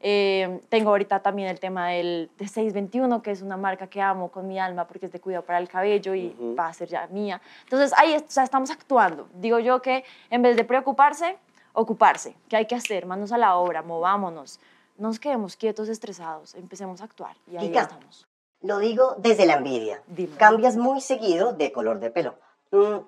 Eh, 0.05 0.61
tengo 0.69 0.91
ahorita 0.91 1.21
también 1.21 1.49
el 1.49 1.61
tema 1.61 1.89
del 1.89 2.29
de 2.37 2.49
621, 2.49 3.23
que 3.23 3.31
es 3.31 3.41
una 3.41 3.57
marca 3.57 3.87
que 3.87 4.01
amo 4.01 4.31
con 4.31 4.49
mi 4.49 4.59
alma 4.59 4.87
porque 4.87 5.07
es 5.07 5.13
de 5.13 5.21
cuidado 5.21 5.45
para 5.45 5.59
el 5.59 5.69
cabello 5.69 6.15
y 6.15 6.35
va 6.59 6.67
a 6.67 6.73
ser 6.73 6.89
ya 6.89 7.07
mía. 7.09 7.41
Entonces, 7.65 7.93
ahí 7.97 8.17
o 8.17 8.25
sea, 8.27 8.43
estamos 8.43 8.71
actuando. 8.71 9.29
Digo 9.35 9.61
yo 9.61 9.81
que 9.81 10.05
en 10.31 10.43
vez 10.43 10.57
de 10.57 10.65
preocuparse, 10.65 11.37
ocuparse. 11.73 12.37
¿Qué 12.49 12.57
hay 12.57 12.67
que 12.67 12.75
hacer? 12.75 13.07
Manos 13.07 13.33
a 13.33 13.39
la 13.39 13.57
obra, 13.57 13.83
movámonos. 13.83 14.61
No 14.97 15.09
nos 15.09 15.19
quedemos 15.19 15.57
quietos, 15.57 15.89
estresados. 15.89 16.55
Empecemos 16.55 17.01
a 17.01 17.05
actuar. 17.05 17.37
Y 17.51 17.57
ahí 17.57 17.75
estamos. 17.75 18.27
Lo 18.61 18.79
digo 18.79 19.17
desde 19.19 19.47
la 19.47 19.55
envidia. 19.55 20.03
Cambias 20.37 20.77
muy 20.77 21.01
seguido 21.01 21.53
de 21.53 21.73
color 21.73 21.99
de 21.99 22.11
pelo. 22.11 22.35
Mm, 22.71 22.99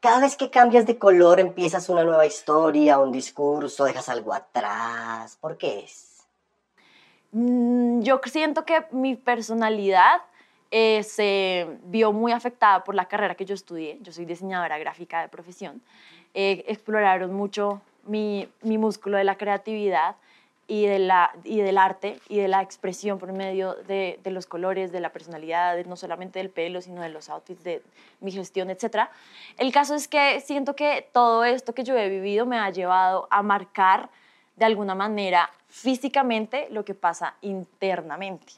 cada 0.00 0.20
vez 0.20 0.36
que 0.36 0.50
cambias 0.50 0.86
de 0.86 0.98
color 0.98 1.40
empiezas 1.40 1.88
una 1.88 2.04
nueva 2.04 2.26
historia, 2.26 2.98
un 2.98 3.10
discurso, 3.10 3.84
dejas 3.84 4.08
algo 4.08 4.34
atrás. 4.34 5.36
¿Por 5.40 5.56
qué 5.56 5.80
es? 5.80 6.26
Mm, 7.32 8.00
yo 8.00 8.20
siento 8.26 8.64
que 8.64 8.86
mi 8.90 9.16
personalidad 9.16 10.20
eh, 10.70 11.02
se 11.02 11.78
vio 11.84 12.12
muy 12.12 12.32
afectada 12.32 12.84
por 12.84 12.94
la 12.94 13.06
carrera 13.06 13.34
que 13.34 13.44
yo 13.44 13.54
estudié. 13.54 13.98
Yo 14.02 14.12
soy 14.12 14.26
diseñadora 14.26 14.78
gráfica 14.78 15.22
de 15.22 15.28
profesión. 15.28 15.82
Eh, 16.34 16.64
exploraron 16.68 17.32
mucho 17.32 17.80
mi, 18.08 18.48
mi 18.62 18.78
músculo 18.78 19.16
de 19.16 19.24
la 19.24 19.36
creatividad 19.36 20.16
y, 20.66 20.86
de 20.86 20.98
la, 20.98 21.32
y 21.44 21.60
del 21.60 21.78
arte 21.78 22.20
y 22.28 22.38
de 22.38 22.48
la 22.48 22.62
expresión 22.62 23.18
por 23.18 23.32
medio 23.32 23.74
de, 23.86 24.20
de 24.22 24.30
los 24.30 24.46
colores, 24.46 24.92
de 24.92 25.00
la 25.00 25.10
personalidad, 25.10 25.82
no 25.86 25.96
solamente 25.96 26.38
del 26.38 26.50
pelo, 26.50 26.82
sino 26.82 27.00
de 27.00 27.08
los 27.08 27.30
outfits, 27.30 27.64
de 27.64 27.82
mi 28.20 28.30
gestión, 28.30 28.68
etc. 28.70 29.08
El 29.56 29.72
caso 29.72 29.94
es 29.94 30.08
que 30.08 30.40
siento 30.40 30.76
que 30.76 31.08
todo 31.12 31.44
esto 31.44 31.74
que 31.74 31.84
yo 31.84 31.96
he 31.96 32.08
vivido 32.08 32.44
me 32.44 32.58
ha 32.58 32.70
llevado 32.70 33.26
a 33.30 33.42
marcar 33.42 34.10
de 34.56 34.66
alguna 34.66 34.94
manera 34.94 35.50
físicamente 35.68 36.68
lo 36.70 36.84
que 36.84 36.94
pasa 36.94 37.34
internamente. 37.40 38.52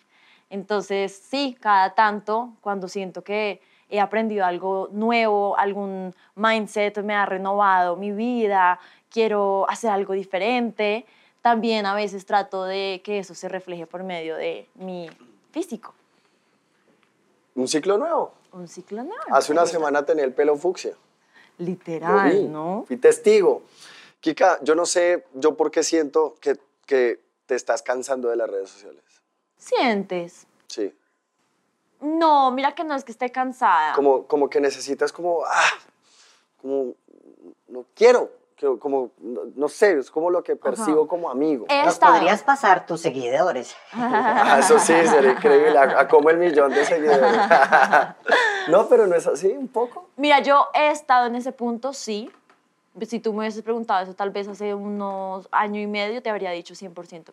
Entonces, 0.48 1.16
sí, 1.30 1.56
cada 1.60 1.94
tanto, 1.94 2.50
cuando 2.60 2.88
siento 2.88 3.22
que 3.22 3.60
he 3.88 4.00
aprendido 4.00 4.44
algo 4.44 4.88
nuevo, 4.92 5.56
algún 5.58 6.14
mindset 6.34 7.02
me 7.02 7.14
ha 7.14 7.26
renovado 7.26 7.96
mi 7.96 8.12
vida, 8.12 8.78
quiero 9.10 9.68
hacer 9.68 9.90
algo 9.90 10.14
diferente, 10.14 11.06
también 11.42 11.86
a 11.86 11.94
veces 11.94 12.26
trato 12.26 12.64
de 12.64 13.00
que 13.04 13.18
eso 13.18 13.34
se 13.34 13.48
refleje 13.48 13.86
por 13.86 14.02
medio 14.02 14.36
de 14.36 14.68
mi 14.74 15.10
físico. 15.50 15.94
¿Un 17.54 17.68
ciclo 17.68 17.98
nuevo? 17.98 18.32
Un 18.52 18.68
ciclo 18.68 19.02
nuevo. 19.02 19.22
Hace 19.30 19.52
una 19.52 19.66
semana 19.66 20.04
tenía 20.04 20.24
el 20.24 20.32
pelo 20.32 20.56
fucsia. 20.56 20.94
Literal, 21.58 22.50
¿no? 22.50 22.84
Fui 22.86 22.96
testigo. 22.96 23.62
Kika, 24.20 24.58
yo 24.62 24.74
no 24.74 24.86
sé, 24.86 25.24
yo 25.34 25.56
por 25.56 25.70
qué 25.70 25.82
siento 25.82 26.36
que, 26.40 26.58
que 26.86 27.20
te 27.46 27.54
estás 27.54 27.82
cansando 27.82 28.28
de 28.28 28.36
las 28.36 28.48
redes 28.48 28.70
sociales. 28.70 29.02
¿Sientes? 29.56 30.46
Sí. 30.66 30.94
No, 32.00 32.50
mira 32.50 32.74
que 32.74 32.84
no 32.84 32.94
es 32.94 33.04
que 33.04 33.12
esté 33.12 33.30
cansada. 33.30 33.94
Como, 33.94 34.26
como 34.26 34.48
que 34.48 34.60
necesitas 34.60 35.12
como, 35.12 35.44
ah, 35.46 35.70
como, 36.60 36.94
no 37.68 37.84
quiero, 37.94 38.30
como, 38.78 39.10
no, 39.20 39.68
sé, 39.68 39.98
es 39.98 40.10
como 40.10 40.30
lo 40.30 40.42
que 40.42 40.56
percibo 40.56 41.06
como 41.06 41.30
amigo. 41.30 41.66
Nos 41.84 41.98
podrías 41.98 42.42
pasar 42.42 42.86
tus 42.86 43.00
seguidores. 43.00 43.74
Ah, 43.92 44.58
eso 44.58 44.78
sí, 44.78 44.94
sería 45.06 45.32
increíble, 45.32 45.76
a, 45.78 46.08
como 46.08 46.30
el 46.30 46.38
millón 46.38 46.72
de 46.72 46.84
seguidores. 46.84 47.20
no, 48.68 48.88
pero 48.88 49.06
no 49.06 49.14
es 49.14 49.26
así, 49.26 49.48
un 49.48 49.68
poco. 49.68 50.08
Mira, 50.16 50.40
yo 50.40 50.68
he 50.74 50.90
estado 50.90 51.26
en 51.26 51.36
ese 51.36 51.52
punto, 51.52 51.92
sí. 51.92 52.30
Si 53.02 53.20
tú 53.20 53.32
me 53.32 53.40
hubieses 53.40 53.62
preguntado 53.62 54.02
eso 54.02 54.14
tal 54.14 54.30
vez 54.30 54.48
hace 54.48 54.74
unos 54.74 55.48
año 55.52 55.80
y 55.80 55.86
medio, 55.86 56.22
te 56.22 56.30
habría 56.30 56.50
dicho 56.50 56.74
100%. 56.74 57.32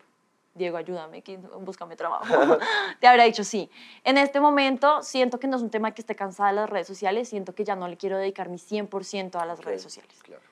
Diego, 0.54 0.76
ayúdame, 0.76 1.22
búscame 1.60 1.96
trabajo. 1.96 2.26
te 3.00 3.06
habría 3.06 3.24
dicho 3.24 3.44
sí. 3.44 3.70
En 4.04 4.18
este 4.18 4.40
momento 4.40 5.02
siento 5.02 5.38
que 5.38 5.46
no 5.46 5.56
es 5.56 5.62
un 5.62 5.70
tema 5.70 5.92
que 5.92 6.02
esté 6.02 6.14
cansada 6.14 6.50
de 6.50 6.56
las 6.56 6.70
redes 6.70 6.86
sociales, 6.86 7.28
siento 7.28 7.54
que 7.54 7.64
ya 7.64 7.76
no 7.76 7.88
le 7.88 7.96
quiero 7.96 8.18
dedicar 8.18 8.48
mi 8.48 8.58
100% 8.58 9.40
a 9.40 9.46
las 9.46 9.64
redes 9.64 9.82
sociales. 9.82 10.16
Claro 10.22 10.42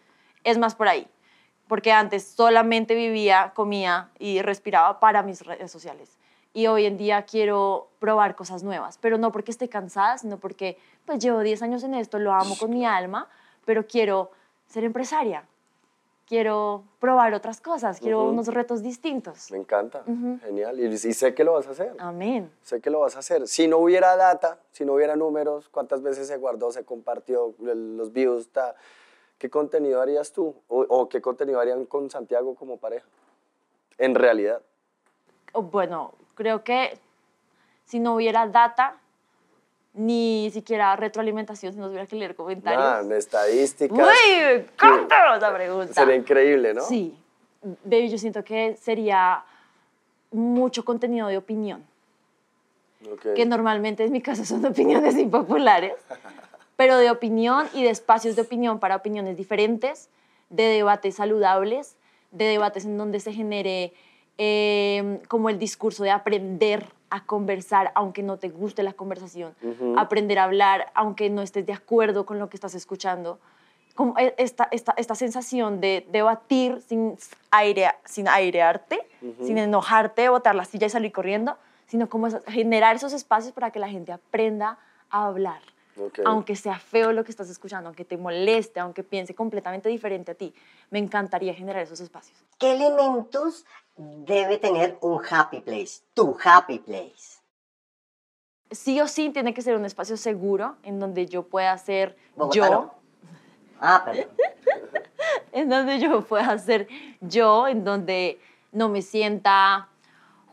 es 0.47 0.59
más 0.59 0.77
por 0.77 0.87
ahí, 0.87 1.09
porque 1.67 1.91
antes 1.91 2.25
solamente 2.25 2.95
vivía, 2.95 3.53
comía 3.55 4.11
y 4.19 4.41
respiraba 4.43 5.01
para 5.01 5.23
mis 5.25 5.45
redes 5.45 5.73
sociales. 5.73 6.17
Y 6.55 6.69
hoy 6.69 6.87
en 6.87 6.97
día 6.97 7.23
quiero 7.23 7.89
probar 7.99 8.37
cosas 8.37 8.63
nuevas, 8.63 8.97
pero 8.99 9.19
no 9.19 9.33
porque 9.33 9.51
esté 9.51 9.69
cansada, 9.69 10.17
sino 10.19 10.39
porque 10.39 10.79
pues 11.05 11.19
llevo 11.19 11.41
10 11.41 11.63
años 11.63 11.83
en 11.83 11.95
esto, 11.95 12.21
lo 12.21 12.33
amo 12.33 12.57
con 12.57 12.71
mi 12.71 12.87
alma, 12.87 13.29
pero 13.65 13.87
quiero 13.87 14.31
ser 14.69 14.85
empresaria. 14.85 15.45
Quiero 16.29 16.83
probar 16.99 17.35
otras 17.35 17.61
cosas, 17.61 18.01
quiero 18.01 18.25
unos 18.25 18.49
retos 18.49 18.83
distintos. 18.83 19.51
Me 19.53 19.59
encanta, 19.59 20.03
genial. 20.43 20.81
Y, 20.81 20.87
y, 20.87 20.97
sé 20.97 21.35
que 21.35 21.45
lo 21.45 21.53
vas 21.53 21.69
a 21.69 21.71
hacer. 21.71 21.95
Amén. 21.99 22.51
Sé 22.63 22.81
que 22.81 22.91
lo 22.91 23.01
vas 23.01 23.15
a 23.15 23.21
hacer. 23.21 23.47
Si 23.47 23.69
no 23.69 23.79
hubiera 23.79 24.17
data, 24.17 24.59
si 24.73 24.85
no 24.85 24.95
hubiera 24.95 25.15
números, 25.15 25.69
cuántas 25.69 26.03
veces 26.03 26.27
se 26.27 26.37
guardó, 26.37 26.73
se 26.73 26.85
compartió, 26.85 27.55
los 27.61 28.13
views, 28.13 28.43
está 28.43 28.75
¿qué 29.38 29.51
contenido 29.51 30.01
harías 30.01 30.33
tú? 30.33 30.55
O, 30.68 31.09
qué 31.09 31.20
contenido 31.20 31.61
harían 31.61 31.85
con 31.87 32.11
Santiago 32.11 32.55
como 32.55 32.79
pareja? 32.79 33.07
En 33.99 34.14
realidad. 34.14 34.61
Oh, 35.53 35.62
bueno, 35.62 36.14
creo 36.35 36.62
que 36.64 36.99
si 37.85 37.99
no 37.99 38.14
hubiera 38.14 38.46
data, 38.46 38.99
ni 39.94 40.51
siquiera 40.53 40.94
retroalimentación, 40.96 41.72
si 41.72 41.79
no 41.79 41.87
hubiera 41.87 42.07
que 42.07 42.16
leer 42.16 42.35
comentarios. 42.35 42.83
Ah, 42.83 43.03
estadísticas. 43.16 43.99
¡Uy! 43.99 44.66
¡Cómo 44.79 45.07
esa 45.37 45.55
pregunta! 45.55 45.94
Sería 45.94 46.16
increíble, 46.16 46.75
¿no? 46.75 46.83
Sí. 46.83 47.16
Baby, 47.85 48.11
yo 48.11 48.18
siento 48.18 48.44
que 48.44 48.77
sería 48.77 49.44
mucho 50.31 50.85
contenido 50.85 51.29
de 51.29 51.38
opinión. 51.38 51.85
Que 53.35 53.46
normalmente 53.46 54.05
en 54.05 54.12
mi 54.12 54.20
caso 54.20 54.44
son 54.44 54.64
opiniones 54.64 55.16
impopulares. 55.16 55.94
pero 56.77 56.99
de 56.99 57.11
opinión 57.11 57.67
y 57.73 57.83
de 57.83 57.91
espacios 57.91 58.37
de 58.37 58.43
opinión 58.43 58.79
para 58.79 58.97
opiniones 58.97 59.37
diferentes, 59.37 60.11
de 60.51 60.65
debates 60.65 61.17
saludables, 61.17 61.97
de 62.31 62.45
debates 62.45 62.85
en 62.85 62.99
donde 62.99 63.19
se 63.21 63.33
genere 63.33 63.93
em, 64.39 65.19
como 65.29 65.49
el 65.49 65.59
discurso 65.59 66.05
de 66.05 66.11
aprender 66.11 66.87
a 67.09 67.25
conversar 67.25 67.93
aunque 67.95 68.23
no 68.23 68.37
te 68.37 68.49
guste 68.49 68.83
la 68.83 68.93
conversación, 68.93 69.55
aprender 69.97 70.39
a 70.39 70.45
hablar 70.45 70.91
aunque 70.95 71.31
no 71.31 71.41
estés 71.41 71.65
de 71.65 71.73
acuerdo 71.73 72.27
con 72.27 72.39
lo 72.39 72.49
que 72.49 72.57
estás 72.57 72.75
escuchando. 72.75 73.39
Como 73.95 74.19
e, 74.19 74.35
esta, 74.37 74.69
esta, 74.71 74.93
esta 74.99 75.15
sensación 75.15 75.81
de 75.81 76.07
debatir 76.11 76.83
sin, 76.87 77.17
aire, 77.51 77.91
sin 78.05 78.29
airearte, 78.29 79.01
sin 79.41 79.57
enojarte, 79.57 80.29
botar 80.29 80.55
la 80.55 80.67
silla 80.67 80.89
y 80.89 80.91
salir 80.91 81.12
corriendo, 81.12 81.57
sino 81.87 82.09
como 82.09 82.29
generar 82.47 82.97
esos 82.97 83.15
espacios 83.15 83.55
para 83.55 83.71
que 83.71 83.79
la 83.79 83.89
gente 83.89 84.12
aprenda 84.12 84.79
a 85.09 85.27
hablar 85.27 85.61
Aunque 86.25 86.57
sea 86.57 86.79
feo 86.79 87.13
lo 87.13 87.25
que 87.25 87.31
estás 87.31 87.49
escuchando, 87.49 87.89
aunque 87.89 88.05
te 88.05 88.17
moleste, 88.17 88.81
aunque 88.81 89.03
piense 89.03 89.35
completamente 89.35 89.89
diferente 89.89 90.33
a 90.33 90.35
ti, 90.35 90.55
me 90.91 90.99
encantaría 90.99 91.55
generar 91.55 91.83
esos 91.83 92.01
espacios. 92.01 92.37
¿Qué 92.59 92.73
elementos 92.73 93.65
debe 93.97 94.59
tener 94.59 94.99
un 95.01 95.23
happy 95.29 95.61
place? 95.61 96.03
Tu 96.15 96.37
happy 96.43 96.79
place. 96.79 97.41
Sí 98.71 99.01
o 99.01 99.09
sí 99.09 99.31
tiene 99.31 99.55
que 99.55 99.63
ser 99.63 99.77
un 99.77 99.85
espacio 99.85 100.17
seguro 100.17 100.77
en 100.83 100.99
donde 100.99 101.27
yo 101.27 101.45
pueda 101.45 101.77
ser 101.79 102.17
Bogotá 102.35 102.57
yo, 102.57 102.71
no. 102.71 102.95
Ah, 103.81 104.03
perdón. 104.05 104.27
en 105.53 105.69
donde 105.69 106.01
yo 106.01 106.23
pueda 106.23 106.59
ser 106.59 106.89
yo, 107.21 107.69
en 107.69 107.85
donde 107.85 108.41
no 108.73 108.89
me 108.89 109.03
sienta 109.03 109.89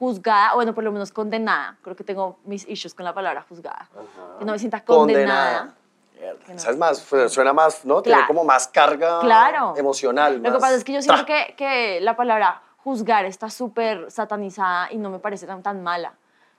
juzgada, 0.03 0.51
o 0.53 0.55
bueno, 0.55 0.73
por 0.73 0.83
lo 0.83 0.91
menos 0.91 1.11
condenada. 1.11 1.77
Creo 1.81 1.95
que 1.95 2.03
tengo 2.03 2.37
mis 2.45 2.67
issues 2.67 2.93
con 2.93 3.05
la 3.05 3.13
palabra 3.13 3.45
juzgada. 3.47 3.89
Que 4.37 4.45
no 4.45 4.51
me 4.51 4.59
sienta 4.59 4.83
condenada. 4.83 5.75
Que 6.45 6.53
no. 6.53 6.55
Esa 6.55 6.71
es 6.71 6.77
más, 6.77 6.97
suena 7.29 7.53
más, 7.53 7.85
¿no? 7.85 8.01
Tiene 8.01 8.17
Claro. 8.17 8.27
como 8.27 8.43
más 8.43 8.67
carga 8.67 9.19
Claro. 9.21 9.73
emocional. 9.77 10.37
Lo 10.37 10.43
que 10.43 10.51
más 10.51 10.59
pasa 10.61 10.75
es 10.75 10.83
que 10.83 10.93
yo 10.93 11.01
siento 11.01 11.25
que, 11.25 11.53
que 11.57 11.99
la 12.01 12.15
palabra 12.15 12.61
juzgar 12.83 13.25
está 13.25 13.49
súper 13.49 14.09
satanizada 14.11 14.91
y 14.91 14.97
no 14.97 15.09
me 15.09 15.19
parece 15.19 15.47
tan, 15.47 15.61
tan 15.63 15.81
mala. 15.83 16.13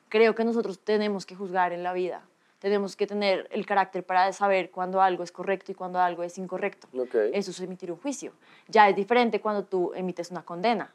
Creo 0.09 0.35
que 0.35 0.45
nosotros 0.45 0.79
tenemos 0.79 1.27
que 1.27 1.35
juzgar 1.35 1.73
en 1.73 1.83
la 1.83 1.93
vida. 1.93 2.23
Tenemos 2.61 2.97
que 2.97 3.07
tener 3.07 3.47
el 3.51 3.67
carácter 3.67 4.05
para 4.05 4.33
saber 4.33 4.71
cuándo 4.71 5.03
algo 5.03 5.23
es 5.23 5.33
correcto 5.33 5.73
y 5.73 5.75
cuándo 5.75 5.99
algo 6.01 6.23
es 6.23 6.39
incorrecto. 6.39 6.87
Ok. 6.99 7.15
Eso 7.33 7.51
es 7.51 7.61
emitir 7.61 7.91
un 7.93 7.99
juicio. 7.99 8.33
Ya 8.69 8.89
es 8.89 8.97
diferente 8.97 9.41
cuando 9.41 9.65
tú 9.65 9.93
emites 9.95 10.31
una 10.31 10.43
condena. 10.43 10.91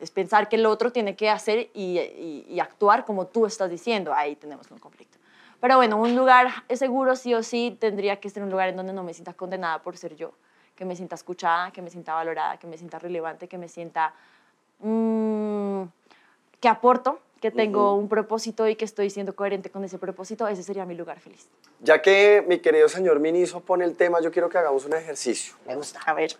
Es 0.00 0.10
pensar 0.10 0.48
que 0.48 0.56
el 0.56 0.66
otro 0.66 0.92
tiene 0.92 1.16
que 1.16 1.28
hacer 1.28 1.70
y, 1.74 1.98
y- 1.98 2.46
y 2.48 2.60
actuar 2.60 3.04
como 3.04 3.26
tú 3.26 3.46
estás 3.46 3.68
diciendo. 3.70 4.12
Ahí 4.14 4.36
tenemos 4.36 4.70
un 4.70 4.78
conflicto. 4.78 5.18
Pero 5.60 5.76
bueno, 5.76 5.96
un 5.96 6.14
lugar 6.14 6.48
seguro 6.72 7.16
sí 7.16 7.34
o 7.34 7.42
sí 7.42 7.76
tendría 7.80 8.20
que 8.20 8.30
ser 8.30 8.42
un 8.44 8.50
lugar 8.50 8.68
en 8.68 8.76
donde 8.76 8.92
no 8.92 9.02
me 9.02 9.12
sienta 9.12 9.32
condenada 9.34 9.82
por 9.82 9.96
ser 9.96 10.14
yo. 10.14 10.32
Que 10.76 10.84
me 10.84 10.94
sienta 10.94 11.16
escuchada, 11.16 11.72
que 11.72 11.82
me 11.82 11.90
sienta 11.90 12.14
valorada, 12.14 12.56
que 12.58 12.68
me 12.68 12.78
sienta 12.78 13.00
relevante, 13.00 13.48
que 13.48 13.58
me 13.58 13.68
sienta 13.68 14.14
mm, 14.78 15.82
que 16.60 16.68
aporto, 16.68 17.18
que 17.40 17.50
tengo 17.50 17.94
un 17.94 18.08
propósito 18.08 18.66
y 18.68 18.76
que 18.76 18.84
estoy 18.84 19.10
siendo 19.10 19.34
coherente 19.34 19.70
con 19.70 19.82
ese 19.84 19.98
propósito. 19.98 20.46
Ese 20.46 20.62
sería 20.62 20.84
mi 20.84 20.94
lugar 20.94 21.18
feliz. 21.18 21.48
Ya 21.80 22.00
que 22.02 22.44
mi 22.46 22.58
querido 22.58 22.88
señor 22.88 23.18
Miniso 23.20 23.60
pone 23.60 23.84
el 23.84 23.96
tema, 23.96 24.20
yo 24.20 24.30
quiero 24.30 24.48
que 24.48 24.58
hagamos 24.58 24.84
un 24.84 24.92
ejercicio. 24.94 25.54
Me 25.66 25.74
gusta. 25.76 26.00
A 26.06 26.14
ver. 26.14 26.30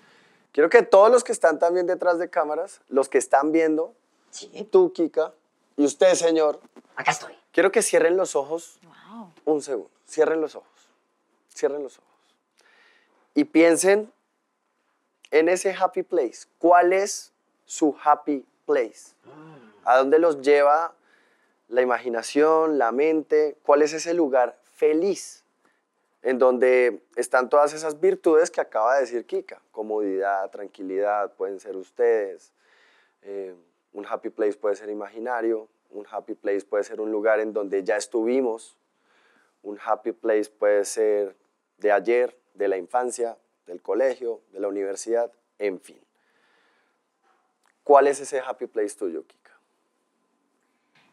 Quiero 0.53 0.71
que 0.71 0.83
todos 0.83 1.11
los 1.11 1.25
que 1.25 1.33
están 1.33 1.59
también 1.59 1.87
detrás 1.87 2.19
de 2.19 2.29
cámaras, 2.31 2.81
los 2.89 3.09
que 3.09 3.19
están 3.19 3.53
viendo, 3.53 3.95
Sí. 4.31 4.69
tú, 4.71 4.93
Kika, 4.93 5.33
y 5.77 5.85
usted, 5.85 6.15
señor, 6.15 6.61
Acá 6.97 7.13
estoy. 7.13 7.35
quiero 7.53 7.71
que 7.73 7.83
cierren 7.83 8.17
los 8.17 8.35
ojos 8.37 8.79
Wow. 8.83 9.33
un 9.45 9.63
segundo. 9.63 9.91
Cierren 10.09 10.41
los 10.41 10.55
ojos. 10.55 10.69
Cierren 11.55 11.83
los 11.83 11.99
ojos. 11.99 12.09
Y 13.35 13.45
piensen 13.45 14.13
en 15.31 15.49
ese 15.49 15.73
happy 15.75 16.03
place. 16.03 16.47
¿Cuál 16.59 16.93
es 16.93 17.33
su 17.67 17.97
happy 18.03 18.45
place? 18.67 19.13
¿A 19.85 19.99
dónde 19.99 20.19
los 20.19 20.41
lleva 20.43 20.93
la 21.69 21.83
imaginación, 21.83 22.79
la 22.79 22.91
mente? 22.93 23.57
¿Cuál 23.63 23.83
es 23.83 23.93
ese 23.93 24.15
lugar 24.15 24.59
feliz? 24.75 25.45
En 26.23 26.39
donde 26.39 27.03
están 27.17 27.49
todas 27.49 27.73
esas 27.73 28.01
virtudes 28.01 28.51
que 28.51 28.61
acaba 28.61 28.95
de 28.95 29.03
decir 29.03 29.25
Kika. 29.27 29.63
Comodidad, 29.71 30.51
tranquilidad, 30.51 31.33
pueden 31.35 31.61
ser 31.61 31.77
ustedes. 31.77 32.53
Eh, 33.23 33.55
un 33.93 34.07
happy 34.07 34.31
place 34.31 34.55
puede 34.55 34.77
ser 34.77 34.91
imaginario. 34.91 35.69
Un 35.91 36.07
happy 36.11 36.35
place 36.35 36.63
puede 36.63 36.85
ser 36.85 37.01
un 37.01 37.11
lugar 37.13 37.41
en 37.41 37.53
donde 37.53 37.85
ya 37.85 37.97
estuvimos. 37.97 38.77
Un 39.63 39.79
happy 39.85 40.13
place 40.13 40.51
puede 40.51 40.85
ser 40.85 41.37
de 41.79 41.93
ayer, 41.93 42.37
de 42.55 42.69
la 42.69 42.77
infancia, 42.77 43.37
del 43.67 43.81
colegio, 43.81 44.41
de 44.53 44.61
la 44.61 44.69
universidad, 44.69 45.33
en 45.59 45.81
fin. 45.81 46.01
¿Cuál 47.85 48.07
es 48.09 48.21
ese 48.21 48.41
happy 48.41 48.67
place 48.67 48.97
tuyo, 48.97 49.27
Kika? 49.27 49.49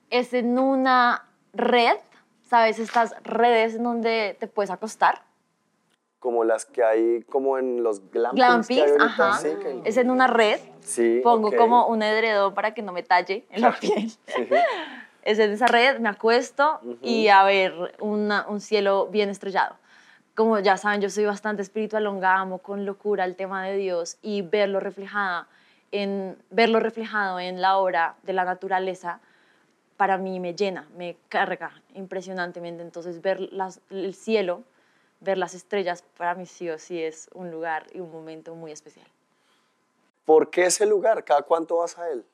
es 0.10 0.34
en 0.34 0.58
una 0.60 1.30
red, 1.54 1.98
¿sabes? 2.46 2.80
Estas 2.80 3.16
redes 3.24 3.76
en 3.76 3.84
donde 3.84 4.36
te 4.40 4.48
puedes 4.48 4.70
acostar. 4.72 5.22
Como 6.20 6.44
las 6.44 6.66
que 6.66 6.84
hay 6.84 7.22
como 7.30 7.58
en 7.58 7.84
los 7.84 8.00
glampings. 8.12 8.36
Glampings, 8.36 8.68
que 8.68 8.84
hay 8.84 8.90
ahorita, 8.92 9.06
ajá. 9.30 9.38
sí, 9.38 9.50
que- 9.62 9.82
Es 9.86 9.98
en 9.98 10.10
una 10.10 10.28
red. 10.28 10.60
Sí, 10.82 11.22
Pongo 11.24 11.52
como 11.56 11.88
un 11.88 12.02
edredón 12.02 12.54
para 12.54 12.74
que 12.74 12.82
no 12.82 12.92
me 12.92 13.04
talle 13.04 13.46
en 13.52 13.62
la 13.62 13.72
piel. 13.80 14.10
Sí. 14.10 14.48
Es 15.24 15.40
en 15.40 15.52
esa 15.52 15.68
red, 15.68 16.00
me 16.00 16.10
acuesto 16.10 16.80
y 17.02 17.28
a 17.30 17.44
ver 17.44 17.96
una- 18.00 18.46
un 18.48 18.60
cielo 18.62 19.08
bien 19.08 19.30
estrellado. 19.30 19.76
Como 20.36 20.60
ya 20.60 20.78
saben, 20.78 21.02
yo 21.02 21.10
soy 21.10 21.26
bastante 21.26 21.62
espiritual, 21.62 22.06
amo 22.24 22.58
con 22.60 22.86
locura 22.86 23.24
el 23.26 23.36
tema 23.36 23.64
de 23.66 23.76
Dios 23.78 24.18
y 24.22 24.42
verlo 24.42 24.80
reflejada 24.80 25.48
en 25.92 26.38
verlo 26.50 26.80
reflejado 26.80 27.40
en 27.40 27.62
la 27.62 27.78
obra 27.78 28.16
de 28.24 28.34
la 28.34 28.44
naturaleza 28.44 29.20
para 29.98 30.18
mí 30.18 30.40
me 30.40 30.54
llena, 30.54 30.88
me 30.98 31.18
carga 31.30 31.72
impresionantemente. 31.94 32.82
Entonces 32.84 33.22
ver 33.22 33.40
las- 33.54 33.80
el 33.90 34.14
cielo, 34.14 34.64
ver 35.22 35.38
las 35.38 35.54
estrellas 35.54 36.04
para 36.18 36.36
mí 36.36 36.46
sí 36.46 36.70
o 36.70 36.78
sí 36.78 37.02
es 37.02 37.30
un 37.34 37.52
lugar 37.52 37.88
y 37.94 38.00
un 38.00 38.12
momento 38.12 38.56
muy 38.56 38.72
especial. 38.72 39.08
¿Por 40.26 40.50
qué 40.50 40.66
ese 40.66 40.86
lugar? 40.86 41.24
¿Cada 41.24 41.44
cuánto 41.44 41.78
vas 41.78 41.98
a 41.98 42.10
él? 42.10 42.26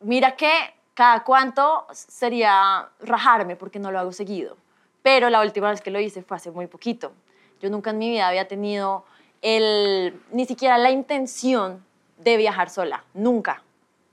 Mira 0.00 0.36
que 0.36 0.50
cada 0.94 1.24
cuánto 1.24 1.86
sería 1.92 2.88
rajarme 3.00 3.56
porque 3.56 3.78
no 3.78 3.90
lo 3.90 3.98
hago 3.98 4.12
seguido. 4.12 4.56
Pero 5.02 5.30
la 5.30 5.40
última 5.40 5.70
vez 5.70 5.80
que 5.80 5.90
lo 5.90 5.98
hice 5.98 6.22
fue 6.22 6.36
hace 6.36 6.50
muy 6.50 6.66
poquito. 6.66 7.12
Yo 7.60 7.70
nunca 7.70 7.90
en 7.90 7.98
mi 7.98 8.10
vida 8.10 8.28
había 8.28 8.46
tenido 8.46 9.04
el, 9.40 10.20
ni 10.30 10.44
siquiera 10.46 10.78
la 10.78 10.90
intención 10.90 11.84
de 12.18 12.36
viajar 12.36 12.70
sola. 12.70 13.04
Nunca. 13.14 13.62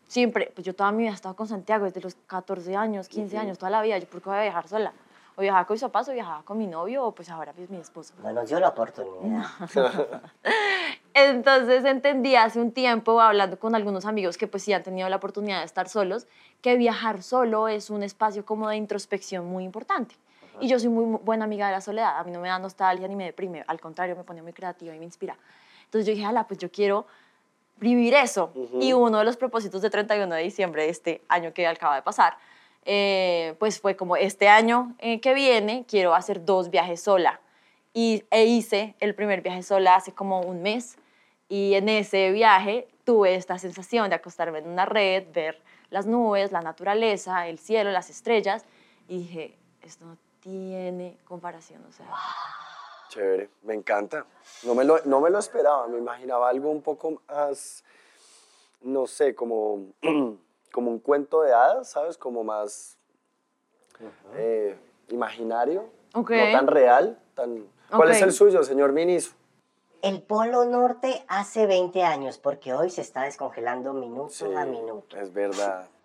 Siempre, 0.09 0.51
pues 0.55 0.65
yo 0.65 0.73
toda 0.75 0.91
mi 0.91 1.03
vida 1.03 1.11
he 1.11 1.13
estado 1.13 1.35
con 1.35 1.47
Santiago 1.47 1.85
desde 1.85 2.01
los 2.01 2.15
14 2.25 2.75
años, 2.75 3.07
15 3.07 3.37
años, 3.37 3.57
toda 3.59 3.69
la 3.69 3.81
vida. 3.83 3.95
¿Yo 3.99 4.07
por 4.07 4.21
qué 4.23 4.29
voy 4.29 4.39
a 4.39 4.41
viajar 4.41 4.67
sola? 4.67 4.91
O 5.35 5.41
viajaba 5.41 5.65
con 5.67 5.75
mis 5.75 5.83
papás, 5.83 6.09
o 6.09 6.13
viajaba 6.13 6.41
con 6.43 6.57
mi 6.57 6.65
novio, 6.65 7.05
o 7.05 7.13
pues 7.13 7.29
ahora 7.29 7.53
es 7.55 7.69
mi 7.69 7.77
esposo. 7.77 8.15
No 8.23 8.33
nos 8.33 8.49
dio 8.49 8.59
la 8.59 8.69
oportunidad. 8.69 9.45
Entonces 11.13 11.85
entendí 11.85 12.35
hace 12.35 12.59
un 12.59 12.71
tiempo, 12.71 13.21
hablando 13.21 13.59
con 13.59 13.75
algunos 13.75 14.05
amigos 14.05 14.37
que 14.37 14.47
pues 14.47 14.63
sí 14.63 14.73
han 14.73 14.81
tenido 14.83 15.07
la 15.09 15.17
oportunidad 15.17 15.59
de 15.59 15.65
estar 15.65 15.87
solos, 15.89 16.27
que 16.61 16.75
viajar 16.75 17.21
solo 17.21 17.67
es 17.67 17.89
un 17.91 18.01
espacio 18.03 18.45
como 18.45 18.67
de 18.67 18.77
introspección 18.77 19.45
muy 19.45 19.63
importante. 19.63 20.15
Y 20.59 20.67
yo 20.67 20.79
soy 20.79 20.89
muy 20.89 21.05
mu- 21.05 21.19
buena 21.19 21.45
amiga 21.45 21.67
de 21.67 21.73
la 21.73 21.81
soledad, 21.81 22.17
a 22.17 22.23
mí 22.23 22.31
no 22.31 22.39
me 22.41 22.49
da 22.49 22.57
nostalgia 22.59 23.07
ni 23.07 23.15
me 23.15 23.25
deprime, 23.25 23.63
al 23.67 23.79
contrario, 23.79 24.15
me 24.15 24.23
pone 24.23 24.41
muy 24.41 24.53
creativa 24.53 24.93
y 24.95 24.99
me 24.99 25.05
inspira. 25.05 25.37
Entonces 25.85 26.05
yo 26.07 26.13
dije, 26.13 26.25
ala, 26.25 26.47
pues 26.47 26.59
yo 26.59 26.69
quiero 26.71 27.05
vivir 27.79 28.13
eso. 28.13 28.51
Y 28.79 28.93
uno 28.93 29.19
de 29.19 29.25
los 29.25 29.37
propósitos 29.37 29.81
de 29.81 29.89
31 29.89 30.33
de 30.35 30.41
diciembre 30.41 30.83
de 30.83 30.89
este 30.89 31.21
año 31.27 31.53
que 31.53 31.65
acaba 31.67 31.95
de 31.95 32.01
pasar, 32.01 32.37
eh, 32.85 33.55
pues 33.59 33.79
fue 33.79 33.95
como 33.95 34.15
este 34.15 34.47
año 34.47 34.95
eh, 34.99 35.19
que 35.19 35.33
viene 35.33 35.85
quiero 35.87 36.15
hacer 36.15 36.45
dos 36.45 36.69
viajes 36.69 37.01
sola. 37.01 37.39
Y, 37.93 38.23
e 38.29 38.45
hice 38.45 38.95
el 38.99 39.15
primer 39.15 39.41
viaje 39.41 39.63
sola 39.63 39.95
hace 39.95 40.11
como 40.11 40.41
un 40.41 40.61
mes. 40.61 40.97
Y 41.47 41.73
en 41.73 41.89
ese 41.89 42.31
viaje 42.31 42.87
tuve 43.03 43.35
esta 43.35 43.57
sensación 43.57 44.09
de 44.09 44.15
acostarme 44.15 44.59
en 44.59 44.67
una 44.67 44.85
red, 44.85 45.25
ver 45.33 45.61
las 45.89 46.05
nubes, 46.05 46.51
la 46.51 46.61
naturaleza, 46.61 47.47
el 47.47 47.57
cielo, 47.57 47.91
las 47.91 48.09
estrellas. 48.09 48.65
Y 49.07 49.19
dije, 49.19 49.57
esto 49.81 50.05
no 50.05 50.17
tiene 50.41 51.17
comparación. 51.25 51.83
O 51.89 51.91
sea, 51.91 52.05
Chévere, 53.09 53.49
me 53.63 53.73
encanta. 53.73 54.25
No 54.63 54.75
me, 54.75 54.83
lo, 54.85 54.99
no 55.05 55.19
me 55.19 55.29
lo 55.29 55.39
esperaba, 55.39 55.87
me 55.87 55.97
imaginaba 55.97 56.47
algo 56.47 56.69
un 56.69 56.81
poco 56.81 57.21
más, 57.27 57.83
no 58.81 59.07
sé, 59.07 59.33
como, 59.35 59.87
como 60.71 60.91
un 60.91 60.99
cuento 60.99 61.41
de 61.41 61.51
hadas, 61.51 61.89
¿sabes? 61.89 62.17
Como 62.17 62.43
más 62.43 62.97
eh, 64.35 64.77
imaginario, 65.09 65.89
Ok. 66.13 66.29
no 66.31 66.51
tan 66.51 66.67
real. 66.67 67.19
Tan... 67.33 67.67
¿Cuál 67.89 68.11
es 68.11 68.21
el 68.21 68.31
suyo, 68.31 68.63
señor 68.63 68.91
Miniso? 68.93 69.31
El 70.01 70.21
Polo 70.21 70.63
Norte 70.65 71.25
hace 71.27 71.65
20 71.65 72.03
años, 72.03 72.37
porque 72.37 72.73
hoy 72.73 72.89
se 72.89 73.01
está 73.01 73.23
descongelando 73.23 73.91
minuto 73.93 74.29
Sí, 74.29 74.45
a 74.55 74.63
minuto. 74.65 75.17
es 75.17 75.33
verdad. 75.33 75.87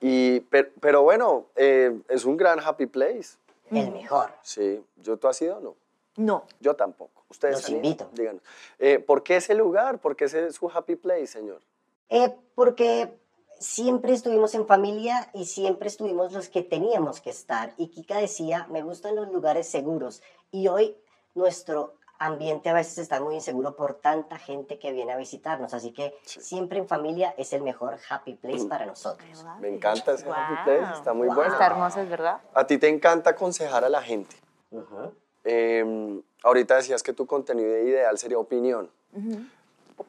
Y, 0.00 0.40
per- 0.40 0.72
pero, 0.80 1.02
bueno, 1.02 1.44
eh, 1.54 2.00
es 2.08 2.24
un 2.24 2.38
gran 2.38 2.58
happy 2.58 2.86
place. 2.86 3.36
El 3.70 3.90
mejor. 3.92 4.30
Sí, 4.40 4.82
¿yo 4.96 5.18
tú 5.18 5.28
has 5.28 5.42
ido 5.42 5.58
o 5.58 5.60
no? 5.60 5.76
No. 6.18 6.44
Yo 6.60 6.76
tampoco. 6.76 7.24
Ustedes 7.30 7.56
Los 7.62 7.68
invito. 7.70 8.08
Díganos. 8.12 8.42
Eh, 8.78 8.98
¿Por 8.98 9.22
qué 9.22 9.36
ese 9.36 9.54
lugar? 9.54 9.98
¿Por 9.98 10.16
qué 10.16 10.26
ese 10.26 10.46
es 10.48 10.54
su 10.56 10.68
happy 10.70 10.96
place, 10.96 11.26
señor? 11.26 11.60
Eh, 12.08 12.34
porque 12.54 13.18
siempre 13.58 14.12
estuvimos 14.14 14.54
en 14.54 14.66
familia 14.66 15.30
y 15.34 15.44
siempre 15.46 15.88
estuvimos 15.88 16.32
los 16.32 16.48
que 16.48 16.62
teníamos 16.62 17.20
que 17.20 17.30
estar. 17.30 17.74
Y 17.76 17.88
Kika 17.88 18.18
decía, 18.18 18.66
me 18.70 18.82
gustan 18.82 19.14
los 19.16 19.28
lugares 19.30 19.68
seguros. 19.68 20.22
Y 20.50 20.68
hoy 20.68 20.96
nuestro 21.34 21.94
ambiente 22.20 22.68
a 22.68 22.72
veces 22.72 22.98
está 22.98 23.20
muy 23.20 23.34
inseguro 23.36 23.76
por 23.76 23.94
tanta 23.94 24.38
gente 24.38 24.78
que 24.80 24.90
viene 24.92 25.12
a 25.12 25.16
visitarnos. 25.16 25.72
Así 25.74 25.92
que 25.92 26.16
Sí. 26.24 26.40
siempre 26.40 26.78
en 26.78 26.88
familia 26.88 27.32
es 27.36 27.52
el 27.52 27.62
mejor 27.62 27.96
happy 28.10 28.34
place 28.34 28.64
para 28.66 28.86
nosotros. 28.86 29.44
Me 29.60 29.68
encanta 29.68 30.12
ese 30.12 30.28
happy 30.28 30.54
place, 30.64 30.94
está 30.94 31.12
muy 31.12 31.26
Wow. 31.28 31.36
bueno. 31.36 31.52
Está 31.52 31.66
hermoso, 31.66 32.00
es 32.00 32.08
verdad. 32.08 32.40
A 32.54 32.66
ti 32.66 32.78
te 32.78 32.88
encanta 32.88 33.30
aconsejar 33.30 33.84
a 33.84 33.88
la 33.88 34.02
gente. 34.02 34.34
Ujú. 34.70 35.12
Eh, 35.50 36.20
ahorita 36.42 36.76
decías 36.76 37.02
que 37.02 37.14
tu 37.14 37.26
contenido 37.26 37.70
ideal 37.78 38.18
sería 38.18 38.38
opinión. 38.38 38.90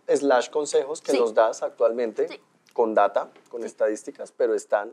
Slash 0.08 0.50
consejos 0.50 1.02
que 1.02 1.14
Sí. 1.14 1.18
los 1.18 1.34
das 1.34 1.64
actualmente 1.64 2.28
Sí. 2.28 2.40
con 2.74 2.94
data, 2.94 3.30
con 3.50 3.64
estadísticas, 3.64 4.34
pero 4.36 4.54
están. 4.54 4.92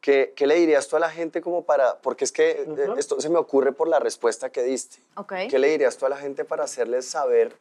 ¿Qué, 0.00 0.32
¿Qué 0.36 0.46
le 0.46 0.54
dirías 0.54 0.86
tú 0.86 0.94
a 0.94 1.00
la 1.00 1.10
gente 1.10 1.40
como 1.40 1.64
para.? 1.64 1.98
Porque 1.98 2.22
es 2.24 2.30
que 2.30 2.50
eh, 2.52 2.66
esto 2.98 3.20
se 3.20 3.28
me 3.28 3.38
ocurre 3.38 3.72
por 3.72 3.88
la 3.88 3.98
respuesta 3.98 4.50
que 4.50 4.62
diste. 4.62 4.98
Ok. 5.16 5.32
¿Qué 5.50 5.58
le 5.58 5.68
dirías 5.70 5.96
tú 5.98 6.06
a 6.06 6.08
la 6.08 6.16
gente 6.18 6.44
para 6.44 6.62
hacerles 6.62 7.06
saber 7.08 7.56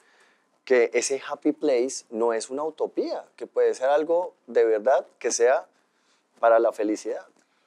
que 0.63 0.91
ese 0.93 1.19
happy 1.27 1.51
place 1.53 2.05
no 2.11 2.33
es 2.33 2.51
una 2.51 2.63
utopía, 2.63 3.25
que 3.35 3.47
puede 3.47 3.73
ser 3.73 3.89
algo 3.89 4.35
de 4.45 4.65
verdad 4.65 5.07
que 5.17 5.31
sea 5.31 5.65
para 6.39 6.59
la 6.59 6.71
felicidad? 6.71 7.25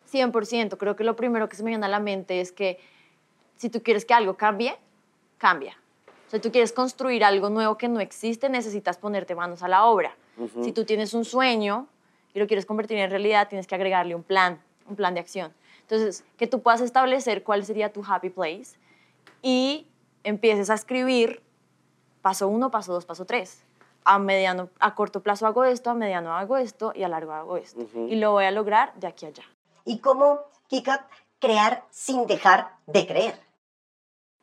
100%. 0.08 0.78
Creo 0.78 0.94
que 0.94 1.02
lo 1.02 1.16
primero 1.16 1.48
que 1.48 1.56
se 1.56 1.64
me 1.64 1.70
viene 1.70 1.86
a 1.86 1.88
la 1.88 1.98
mente 2.00 2.40
es 2.40 2.52
que 2.52 2.78
si 3.60 3.68
tú 3.68 3.82
quieres 3.82 4.06
que 4.06 4.14
algo 4.14 4.38
cambie, 4.38 4.74
cambia. 5.36 5.76
O 6.26 6.30
sea, 6.30 6.40
tú 6.40 6.50
quieres 6.50 6.72
construir 6.72 7.22
algo 7.22 7.50
nuevo 7.50 7.76
que 7.76 7.88
no 7.88 8.00
existe, 8.00 8.48
necesitas 8.48 8.96
ponerte 8.96 9.34
manos 9.34 9.62
a 9.62 9.68
la 9.68 9.84
obra. 9.84 10.16
Si 10.62 10.72
tú 10.72 10.86
tienes 10.86 11.12
un 11.12 11.26
sueño 11.26 11.86
y 12.32 12.38
lo 12.38 12.46
quieres 12.46 12.64
convertir 12.64 12.96
en 12.96 13.10
realidad, 13.10 13.48
tienes 13.48 13.66
que 13.66 13.74
agregarle 13.74 14.14
un 14.14 14.22
plan, 14.22 14.62
un 14.88 14.96
plan 14.96 15.12
de 15.12 15.20
acción. 15.20 15.52
Entonces, 15.82 16.24
que 16.38 16.46
tú 16.46 16.62
puedas 16.62 16.80
establecer 16.80 17.42
cuál 17.42 17.62
sería 17.66 17.92
tu 17.92 18.02
happy 18.02 18.30
place 18.30 18.78
y 19.42 19.86
empieces 20.24 20.70
a 20.70 20.74
escribir 20.74 21.42
paso 22.22 22.48
uno, 22.48 22.70
paso 22.70 22.94
dos, 22.94 23.04
paso 23.04 23.26
tres. 23.26 23.62
A, 24.04 24.18
mediano, 24.18 24.70
a 24.78 24.94
corto 24.94 25.20
plazo 25.20 25.46
hago 25.46 25.64
esto, 25.64 25.90
a 25.90 25.94
mediano 25.94 26.34
hago 26.34 26.56
esto 26.56 26.94
y 26.94 27.02
a 27.02 27.08
largo 27.08 27.32
hago 27.32 27.58
esto. 27.58 27.86
Y 28.08 28.16
lo 28.16 28.32
voy 28.32 28.46
a 28.46 28.52
lograr 28.52 28.94
de 28.94 29.06
aquí 29.06 29.26
a 29.26 29.28
allá. 29.28 29.44
¿Y 29.84 29.98
cómo, 29.98 30.40
Kika, 30.68 31.06
crear 31.38 31.84
sin 31.90 32.26
dejar 32.26 32.76
de 32.86 33.06
creer? 33.06 33.49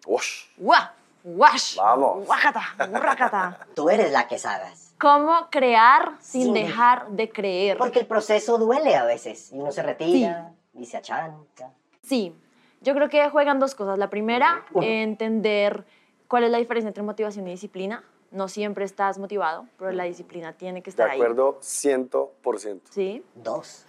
Ush. 0.06 0.46
¡Guau! 0.58 0.84
¡Guash! 1.24 1.76
Vamos. 1.76 2.26
¡Guácata! 2.26 2.62
¡Guácata! 2.90 3.68
Tú 3.76 3.90
eres 3.90 4.12
la 4.12 4.28
que 4.28 4.38
sabes. 4.40 4.94
¿Cómo 5.00 5.50
crear 5.52 6.14
sin 6.22 6.44
Sin 6.46 6.54
dejar 6.54 7.10
de 7.10 7.30
creer? 7.30 7.78
Porque 7.78 8.00
el 8.00 8.08
proceso 8.08 8.58
duele 8.58 8.96
a 8.96 9.04
veces. 9.04 9.52
Y 9.52 9.58
uno 9.60 9.72
se 9.72 9.84
retira 9.84 10.54
y 10.74 10.86
se 10.86 10.98
achanta. 10.98 11.72
Sí, 12.02 12.34
yo 12.82 12.94
creo 12.96 13.10
que 13.10 13.30
juegan 13.30 13.60
dos 13.60 13.76
cosas. 13.76 13.98
La 13.98 14.10
primera, 14.10 14.64
Ujú. 14.72 14.84
entender 14.84 15.86
cuál 16.28 16.46
es 16.46 16.52
la 16.52 16.58
diferencia 16.60 16.88
entre 16.88 17.04
motivación 17.04 17.46
y 17.48 17.52
disciplina. 17.52 18.04
No 18.32 18.48
siempre 18.48 18.86
estás 18.86 19.18
motivado, 19.20 19.68
pero 19.78 19.92
la 19.92 20.04
disciplina 20.06 20.54
tiene 20.54 20.82
que 20.82 20.86
De 20.86 20.90
estar 20.92 21.10
ahí. 21.10 21.20
acuerdo, 21.20 21.60
100%. 21.62 22.82
Sí. 22.90 23.24
Dos. 23.36 23.86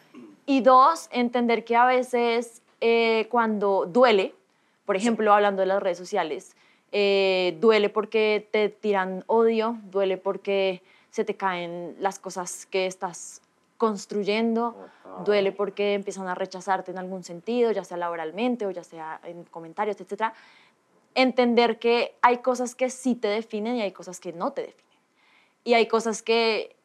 Y 0.47 0.61
dos, 0.61 1.09
entender 1.13 1.65
que 1.65 1.77
a 1.77 1.87
veces 1.87 2.63
eh, 2.81 3.27
cuando 3.31 3.87
duele, 3.87 4.35
por 4.89 4.97
ejemplo, 4.97 5.35
hablando 5.35 5.61
de 5.61 5.67
las 5.67 5.83
redes 5.83 5.99
sociales, 5.99 6.57
eh, 6.93 7.59
duele 7.61 7.91
porque 7.91 8.49
te 8.51 8.71
tiran 8.71 9.23
odio, 9.27 9.77
duele 9.83 10.17
porque 10.17 10.81
se 11.11 11.27
te 11.27 11.37
caen 11.37 11.95
las 12.01 12.19
cosas 12.19 12.65
que 12.65 12.87
estás 12.87 13.43
construyendo, 13.77 14.89
duele 15.27 15.53
porque 15.53 15.93
empiezan 15.93 16.27
a 16.27 16.35
rechazarte 16.35 16.91
en 16.91 16.97
algún 16.97 17.23
sentido, 17.23 17.71
ya 17.71 17.85
sea 17.85 17.99
laboralmente 17.99 18.65
o 18.65 18.71
ya 18.71 18.83
sea 18.83 19.21
en 19.25 19.45
comentarios, 19.45 20.01
etc. 20.01 20.33
Entender 21.15 21.79
que 21.79 22.15
hay 22.23 22.39
cosas 22.39 22.75
que 22.75 22.89
sí 22.89 23.15
te 23.15 23.29
definen 23.29 23.77
y 23.77 23.83
hay 23.83 23.93
cosas 23.93 24.21
que 24.21 24.33
no 24.33 24.55
te 24.55 24.63
definen. 24.63 24.99
Y 25.65 25.75
hay 25.75 25.87
cosas 25.87 26.23
que 26.23 26.77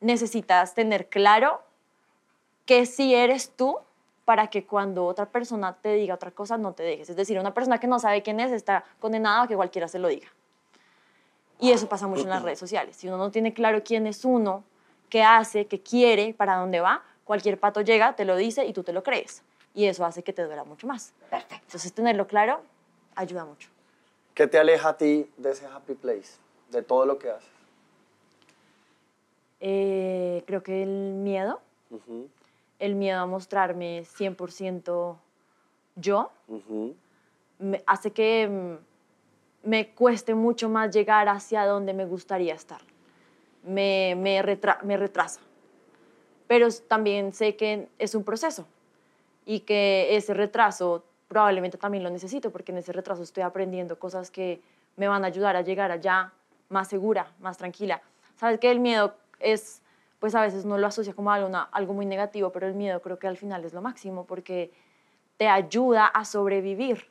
necesitas 0.00 0.72
tener 0.72 1.10
claro 1.10 1.60
que 2.64 2.86
si 2.86 3.14
eres 3.14 3.50
tú 3.50 3.76
para 4.30 4.46
que 4.46 4.64
cuando 4.64 5.06
otra 5.06 5.26
persona 5.26 5.74
te 5.74 5.94
diga 5.94 6.14
otra 6.14 6.30
cosa 6.30 6.56
no 6.56 6.72
te 6.72 6.84
dejes. 6.84 7.10
Es 7.10 7.16
decir, 7.16 7.36
una 7.40 7.52
persona 7.52 7.80
que 7.80 7.88
no 7.88 7.98
sabe 7.98 8.22
quién 8.22 8.38
es 8.38 8.52
está 8.52 8.84
condenada 9.00 9.42
a 9.42 9.48
que 9.48 9.56
cualquiera 9.56 9.88
se 9.88 9.98
lo 9.98 10.06
diga. 10.06 10.28
Y 11.58 11.72
eso 11.72 11.88
pasa 11.88 12.06
mucho 12.06 12.22
en 12.22 12.28
las 12.28 12.40
redes 12.40 12.60
sociales. 12.60 12.94
Si 12.94 13.08
uno 13.08 13.16
no 13.16 13.32
tiene 13.32 13.52
claro 13.52 13.82
quién 13.82 14.06
es 14.06 14.24
uno, 14.24 14.62
qué 15.08 15.24
hace, 15.24 15.66
qué 15.66 15.80
quiere, 15.80 16.32
para 16.32 16.58
dónde 16.58 16.78
va, 16.78 17.02
cualquier 17.24 17.58
pato 17.58 17.80
llega, 17.80 18.14
te 18.14 18.24
lo 18.24 18.36
dice 18.36 18.64
y 18.66 18.72
tú 18.72 18.84
te 18.84 18.92
lo 18.92 19.02
crees. 19.02 19.42
Y 19.74 19.86
eso 19.86 20.04
hace 20.04 20.22
que 20.22 20.32
te 20.32 20.44
duela 20.44 20.62
mucho 20.62 20.86
más. 20.86 21.12
Perfecto. 21.28 21.64
Entonces, 21.64 21.92
tenerlo 21.92 22.28
claro 22.28 22.60
ayuda 23.16 23.44
mucho. 23.44 23.68
¿Qué 24.34 24.46
te 24.46 24.60
aleja 24.60 24.90
a 24.90 24.96
ti 24.96 25.28
de 25.38 25.50
ese 25.50 25.66
happy 25.66 25.94
place? 25.94 26.38
De 26.70 26.82
todo 26.82 27.04
lo 27.04 27.18
que 27.18 27.30
haces. 27.30 27.50
Eh, 29.58 30.44
creo 30.46 30.62
que 30.62 30.84
el 30.84 31.14
miedo, 31.14 31.60
Ujú, 31.90 32.28
el 32.80 32.96
miedo 32.96 33.20
a 33.20 33.26
mostrarme 33.26 34.04
100% 34.04 35.16
yo, 35.96 36.30
me- 37.58 37.82
hace 37.86 38.10
que 38.10 38.48
mm, 38.48 39.68
me 39.68 39.90
cueste 39.90 40.34
mucho 40.34 40.68
más 40.68 40.90
llegar 40.94 41.28
hacia 41.28 41.64
donde 41.66 41.92
me 41.92 42.06
gustaría 42.06 42.54
estar. 42.54 42.80
Me, 43.62 44.14
me, 44.16 44.42
retra- 44.42 44.82
me 44.82 44.96
retrasa. 44.96 45.40
Pero 46.48 46.68
también 46.88 47.32
sé 47.32 47.54
que 47.56 47.88
es 47.98 48.14
un 48.14 48.24
proceso 48.24 48.66
y 49.46 49.60
que 49.60 50.16
ese 50.16 50.34
retraso 50.34 51.04
probablemente 51.28 51.78
también 51.78 52.02
lo 52.02 52.10
necesito 52.10 52.50
porque 52.50 52.72
en 52.72 52.78
ese 52.78 52.92
retraso 52.92 53.22
estoy 53.22 53.42
aprendiendo 53.44 53.98
cosas 53.98 54.30
que 54.30 54.60
me 54.96 55.06
van 55.06 55.22
a 55.24 55.28
ayudar 55.28 55.54
a 55.54 55.60
llegar 55.62 55.92
allá 55.92 56.32
más 56.70 56.88
segura, 56.88 57.30
más 57.40 57.56
tranquila. 57.58 58.02
Sabes 58.36 58.58
que 58.58 58.70
el 58.70 58.80
miedo 58.80 59.14
es, 59.38 59.82
pues 60.20 60.34
a 60.34 60.42
veces 60.42 60.64
no 60.64 60.78
lo 60.78 60.86
asocia 60.86 61.14
como 61.14 61.32
algo, 61.32 61.48
una- 61.48 61.68
algo 61.72 61.94
muy 61.94 62.06
negativo, 62.06 62.50
pero 62.52 62.68
el 62.68 62.74
miedo 62.74 63.00
creo 63.00 63.18
que 63.18 63.26
al 63.26 63.36
final 63.36 63.64
es 63.64 63.72
lo 63.72 63.82
máximo 63.82 64.24
porque 64.26 64.70
te 65.38 65.48
ayuda 65.48 66.06
a 66.06 66.24
sobrevivir. 66.24 67.06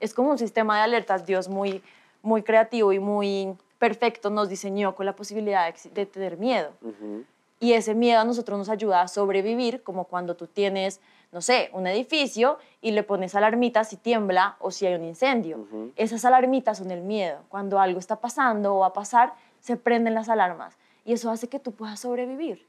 Es 0.00 0.14
como 0.14 0.30
un 0.30 0.38
sistema 0.38 0.78
de 0.78 0.82
alertas, 0.82 1.26
Dios 1.26 1.48
muy, 1.48 1.82
muy 2.22 2.42
creativo 2.42 2.92
y 2.92 2.98
muy 2.98 3.54
perfecto 3.78 4.30
nos 4.30 4.48
diseñó 4.48 4.94
con 4.94 5.04
la 5.04 5.14
posibilidad 5.14 5.72
de, 5.92 6.06
tener 6.06 6.38
miedo. 6.38 6.72
Y 7.60 7.74
ese 7.74 7.94
miedo 7.94 8.20
a 8.20 8.24
nosotros 8.24 8.58
nos 8.58 8.68
ayuda 8.70 9.02
a 9.02 9.08
sobrevivir, 9.08 9.82
como 9.82 10.04
cuando 10.04 10.34
tú 10.34 10.46
tienes, 10.46 11.00
no 11.32 11.42
sé, 11.42 11.68
un 11.72 11.86
edificio 11.86 12.58
y 12.80 12.92
le 12.92 13.02
pones 13.02 13.34
alarmitas 13.34 13.90
si 13.90 13.96
tiembla 13.96 14.56
o 14.58 14.70
si 14.70 14.86
hay 14.86 14.94
un 14.94 15.04
incendio. 15.04 15.66
Esas 15.96 16.24
alarmitas 16.24 16.78
son 16.78 16.90
el 16.90 17.02
miedo. 17.02 17.40
Cuando 17.50 17.78
algo 17.78 17.98
está 17.98 18.16
pasando 18.16 18.74
o 18.74 18.78
va 18.80 18.88
a 18.88 18.92
pasar, 18.94 19.34
se 19.60 19.76
prenden 19.76 20.14
las 20.14 20.28
alarmas. 20.30 20.76
Y 21.04 21.12
eso 21.12 21.30
hace 21.30 21.48
que 21.48 21.58
tú 21.60 21.72
puedas 21.72 22.00
sobrevivir. 22.00 22.66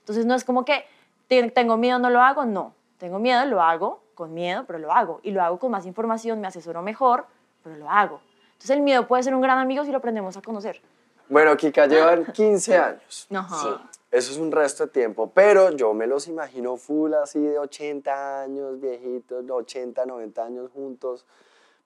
Entonces 0.00 0.26
no 0.26 0.34
es 0.34 0.44
como 0.44 0.64
que 0.64 0.84
"Te- 1.28 1.50
tengo 1.50 1.76
miedo, 1.76 1.98
no 1.98 2.10
lo 2.10 2.20
hago. 2.20 2.44
No, 2.44 2.74
tengo 2.98 3.18
miedo, 3.18 3.44
lo 3.46 3.60
hago 3.62 4.00
con 4.14 4.32
miedo, 4.34 4.64
pero 4.66 4.78
lo 4.78 4.92
hago. 4.92 5.20
Y 5.22 5.30
lo 5.30 5.42
hago 5.42 5.58
con 5.58 5.70
más 5.70 5.84
información, 5.86 6.40
me 6.40 6.46
asesoro 6.46 6.82
mejor, 6.82 7.26
pero 7.62 7.76
lo 7.76 7.90
hago. 7.90 8.20
Entonces 8.52 8.70
el 8.70 8.80
miedo 8.82 9.06
puede 9.06 9.22
ser 9.22 9.34
un 9.34 9.40
gran 9.42 9.58
amigo 9.58 9.84
si 9.84 9.90
lo 9.90 9.98
aprendemos 9.98 10.36
a 10.36 10.42
conocer. 10.42 10.80
Bueno, 11.28 11.56
Kika, 11.56 11.86
llevan 11.86 12.24
15 12.32 12.76
años. 12.78 13.26
Ajá. 13.34 13.56
Sí. 13.90 13.98
Eso 14.12 14.32
es 14.32 14.38
un 14.38 14.52
resto 14.52 14.86
de 14.86 14.92
tiempo, 14.92 15.30
pero 15.34 15.70
yo 15.72 15.92
me 15.92 16.06
los 16.06 16.28
imagino 16.28 16.76
full 16.76 17.12
así 17.14 17.40
de 17.40 17.58
80 17.58 18.42
años, 18.42 18.80
viejitos, 18.80 19.44
de 19.44 19.52
80, 19.52 20.06
90 20.06 20.44
años 20.44 20.70
juntos, 20.72 21.26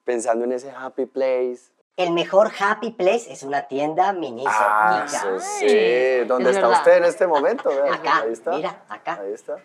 pensando 0.05 0.45
en 0.45 0.53
ese 0.53 0.71
happy 0.71 1.07
place. 1.07 1.73
El 1.97 2.13
mejor 2.13 2.51
happy 2.59 2.93
place 2.93 3.31
es 3.31 3.43
una 3.43 3.63
tienda 3.63 4.13
Miniso. 4.13 4.49
Ah, 4.51 5.03
eso 5.05 5.39
sí. 5.39 6.25
¿Dónde 6.27 6.51
es 6.51 6.57
está 6.57 6.69
verdad. 6.69 6.79
usted 6.79 6.97
en 6.97 7.05
este 7.05 7.27
momento? 7.27 7.71
Acá, 7.71 8.23
ahí 8.23 8.33
está. 8.33 8.53
mira, 8.53 8.83
acá. 8.89 9.21
Ahí 9.21 9.33
está, 9.33 9.57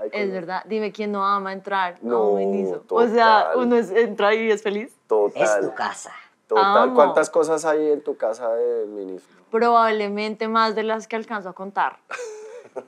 ahí 0.00 0.08
Es 0.12 0.32
verdad, 0.32 0.64
dime 0.66 0.90
quién 0.90 1.12
no 1.12 1.24
ama 1.24 1.52
entrar. 1.52 1.96
No, 2.02 2.34
Benicio. 2.34 2.84
O 2.88 3.06
sea, 3.06 3.50
uno 3.54 3.76
es, 3.76 3.90
entra 3.90 4.34
y 4.34 4.50
es 4.50 4.62
feliz. 4.62 4.92
Total. 5.06 5.42
Es 5.42 5.60
tu 5.60 5.72
casa. 5.74 6.12
Total. 6.48 6.78
Amo. 6.78 6.94
¿Cuántas 6.94 7.30
cosas 7.30 7.64
hay 7.64 7.92
en 7.92 8.02
tu 8.02 8.16
casa 8.16 8.52
de 8.54 8.86
ministro? 8.86 9.36
Probablemente 9.50 10.48
más 10.48 10.74
de 10.74 10.82
las 10.82 11.06
que 11.06 11.14
alcanzo 11.14 11.50
a 11.50 11.52
contar. 11.52 11.98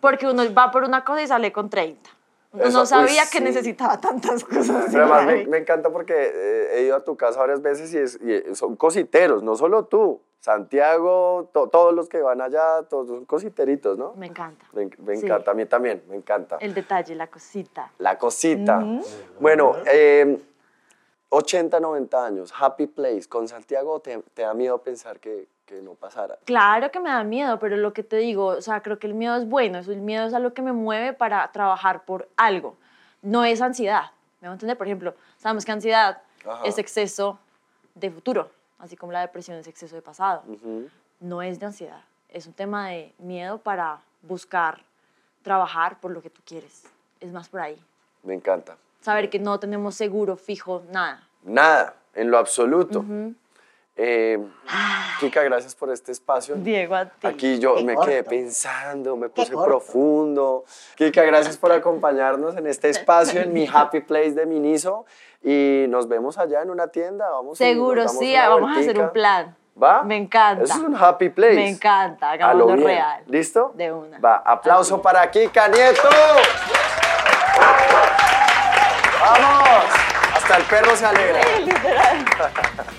Porque 0.00 0.26
uno 0.26 0.42
va 0.52 0.70
por 0.70 0.84
una 0.84 1.04
cosa 1.04 1.22
y 1.22 1.26
sale 1.28 1.52
con 1.52 1.70
30. 1.70 2.10
Eso, 2.58 2.78
no 2.80 2.86
sabía 2.86 3.22
que 3.30 3.38
sí. 3.38 3.44
necesitaba 3.44 4.00
tantas 4.00 4.44
cosas. 4.44 4.86
Pero 4.90 5.12
además 5.14 5.46
me, 5.48 5.58
encanta 5.58 5.90
porque 5.90 6.14
eh, 6.16 6.68
he 6.78 6.82
ido 6.82 6.96
a 6.96 7.04
tu 7.04 7.16
casa 7.16 7.38
varias 7.40 7.62
veces 7.62 7.92
y, 7.94 7.98
es- 7.98 8.18
y 8.20 8.54
son 8.54 8.76
cositeros, 8.76 9.42
no 9.42 9.56
solo 9.56 9.84
tú. 9.84 10.20
Santiago, 10.40 11.50
to- 11.52 11.68
todos 11.68 11.92
los 11.94 12.08
que 12.08 12.22
van 12.22 12.40
allá, 12.40 12.82
todos 12.88 13.08
son 13.08 13.24
cositeritos, 13.26 13.98
¿no? 13.98 14.14
Me 14.16 14.26
encanta. 14.26 14.64
Me, 14.72 14.88
me 14.98 15.16
Sí. 15.16 15.26
encanta, 15.26 15.50
a 15.50 15.54
mí 15.54 15.66
también, 15.66 16.02
me 16.08 16.16
encanta. 16.16 16.56
El 16.60 16.72
detalle, 16.72 17.14
la 17.14 17.26
cosita. 17.26 17.92
La 17.98 18.16
cosita. 18.18 18.82
Bueno, 19.38 19.76
eh, 19.86 20.38
80, 21.28 21.78
90 21.78 22.24
años, 22.26 22.52
happy 22.58 22.86
place. 22.86 23.28
Con 23.28 23.46
Santiago 23.48 24.00
te, 24.00 24.18
te 24.34 24.42
da 24.42 24.54
miedo 24.54 24.78
pensar 24.78 25.20
que, 25.20 25.46
que 25.70 25.80
no 25.82 25.94
pasara. 25.94 26.36
Claro 26.44 26.90
que 26.90 26.98
me 26.98 27.10
da 27.10 27.22
miedo, 27.22 27.58
pero 27.60 27.76
lo 27.76 27.92
que 27.92 28.02
te 28.02 28.16
digo, 28.16 28.46
o 28.46 28.60
sea, 28.60 28.82
creo 28.82 28.98
que 28.98 29.06
el 29.06 29.14
miedo 29.14 29.36
es 29.36 29.48
bueno. 29.48 29.78
El 29.78 30.00
miedo 30.00 30.26
es 30.26 30.34
algo 30.34 30.52
que 30.52 30.62
me 30.62 30.72
mueve 30.72 31.12
para 31.12 31.50
trabajar 31.52 32.04
por 32.04 32.28
algo. 32.36 32.76
No 33.22 33.44
es 33.44 33.62
ansiedad. 33.62 34.10
¿Me 34.40 34.48
va 34.48 34.52
a 34.52 34.54
entender? 34.54 34.76
Por 34.76 34.88
ejemplo, 34.88 35.14
sabemos 35.38 35.64
que 35.64 35.70
ansiedad 35.70 36.22
Ajá. 36.44 36.62
es 36.64 36.76
exceso 36.78 37.38
de 37.94 38.10
futuro, 38.10 38.50
así 38.80 38.96
como 38.96 39.12
la 39.12 39.20
depresión 39.20 39.58
es 39.58 39.68
exceso 39.68 39.94
de 39.94 40.02
pasado. 40.02 40.42
No 41.20 41.40
es 41.40 41.60
de 41.60 41.66
ansiedad, 41.66 42.02
es 42.28 42.46
un 42.46 42.52
tema 42.52 42.88
de 42.88 43.12
miedo 43.18 43.58
para 43.58 44.00
buscar 44.22 44.82
trabajar 45.42 46.00
por 46.00 46.10
lo 46.10 46.20
que 46.20 46.30
tú 46.30 46.40
quieres. 46.44 46.82
Es 47.20 47.30
más 47.32 47.48
por 47.48 47.60
ahí. 47.60 47.78
Me 48.24 48.34
encanta. 48.34 48.76
Saber 49.02 49.30
que 49.30 49.38
no 49.38 49.60
tenemos 49.60 49.94
seguro 49.94 50.36
fijo, 50.36 50.82
nada. 50.90 51.28
Nada, 51.42 51.94
en 52.14 52.30
lo 52.30 52.38
absoluto. 52.38 53.04
Eh, 53.96 54.38
Kika, 55.20 55.42
gracias 55.42 55.74
por 55.74 55.90
este 55.90 56.12
espacio. 56.12 56.54
Diego, 56.56 56.94
a 56.94 57.06
ti. 57.06 57.26
Aquí 57.26 57.58
yo 57.58 57.74
Qué 57.74 57.84
me 57.84 57.96
quedé 57.96 58.24
pensando, 58.24 59.16
me 59.16 59.28
puse 59.28 59.52
profundo. 59.52 60.64
Kika, 60.94 61.22
gracias 61.24 61.56
por 61.58 61.72
acompañarnos 61.72 62.56
en 62.56 62.66
este 62.66 62.88
espacio, 62.88 63.40
en 63.42 63.52
mi 63.52 63.68
happy 63.70 64.00
place 64.00 64.32
de 64.32 64.46
Miniso. 64.46 65.04
Y 65.42 65.86
nos 65.88 66.08
vemos 66.08 66.38
allá 66.38 66.62
en 66.62 66.70
una 66.70 66.88
tienda. 66.88 67.28
Vamos 67.30 67.58
Seguro, 67.58 68.08
sí, 68.08 68.34
vamos 68.34 68.76
a 68.76 68.80
hacer 68.80 68.98
un 68.98 69.10
plan. 69.10 69.56
¿Va? 69.82 70.02
Me 70.02 70.16
encanta. 70.16 70.64
Eso 70.64 70.74
es 70.74 70.80
un 70.80 70.96
happy 70.96 71.30
place. 71.30 71.54
Me 71.54 71.68
encanta, 71.68 72.30
A 72.30 72.36
lo 72.36 72.64
hagámoslo 72.64 72.86
real. 72.86 73.22
¿Listo? 73.26 73.72
De 73.74 73.92
una. 73.92 74.18
Va, 74.18 74.36
aplauso 74.44 74.96
Así. 74.96 75.02
para 75.02 75.30
Kika 75.30 75.68
Nieto. 75.68 76.08
¡Vamos! 79.20 79.84
Hasta 80.34 80.56
el 80.56 80.62
perro 80.64 80.96
se 80.96 81.06
alegra. 81.06 81.40
Literal. 81.60 82.24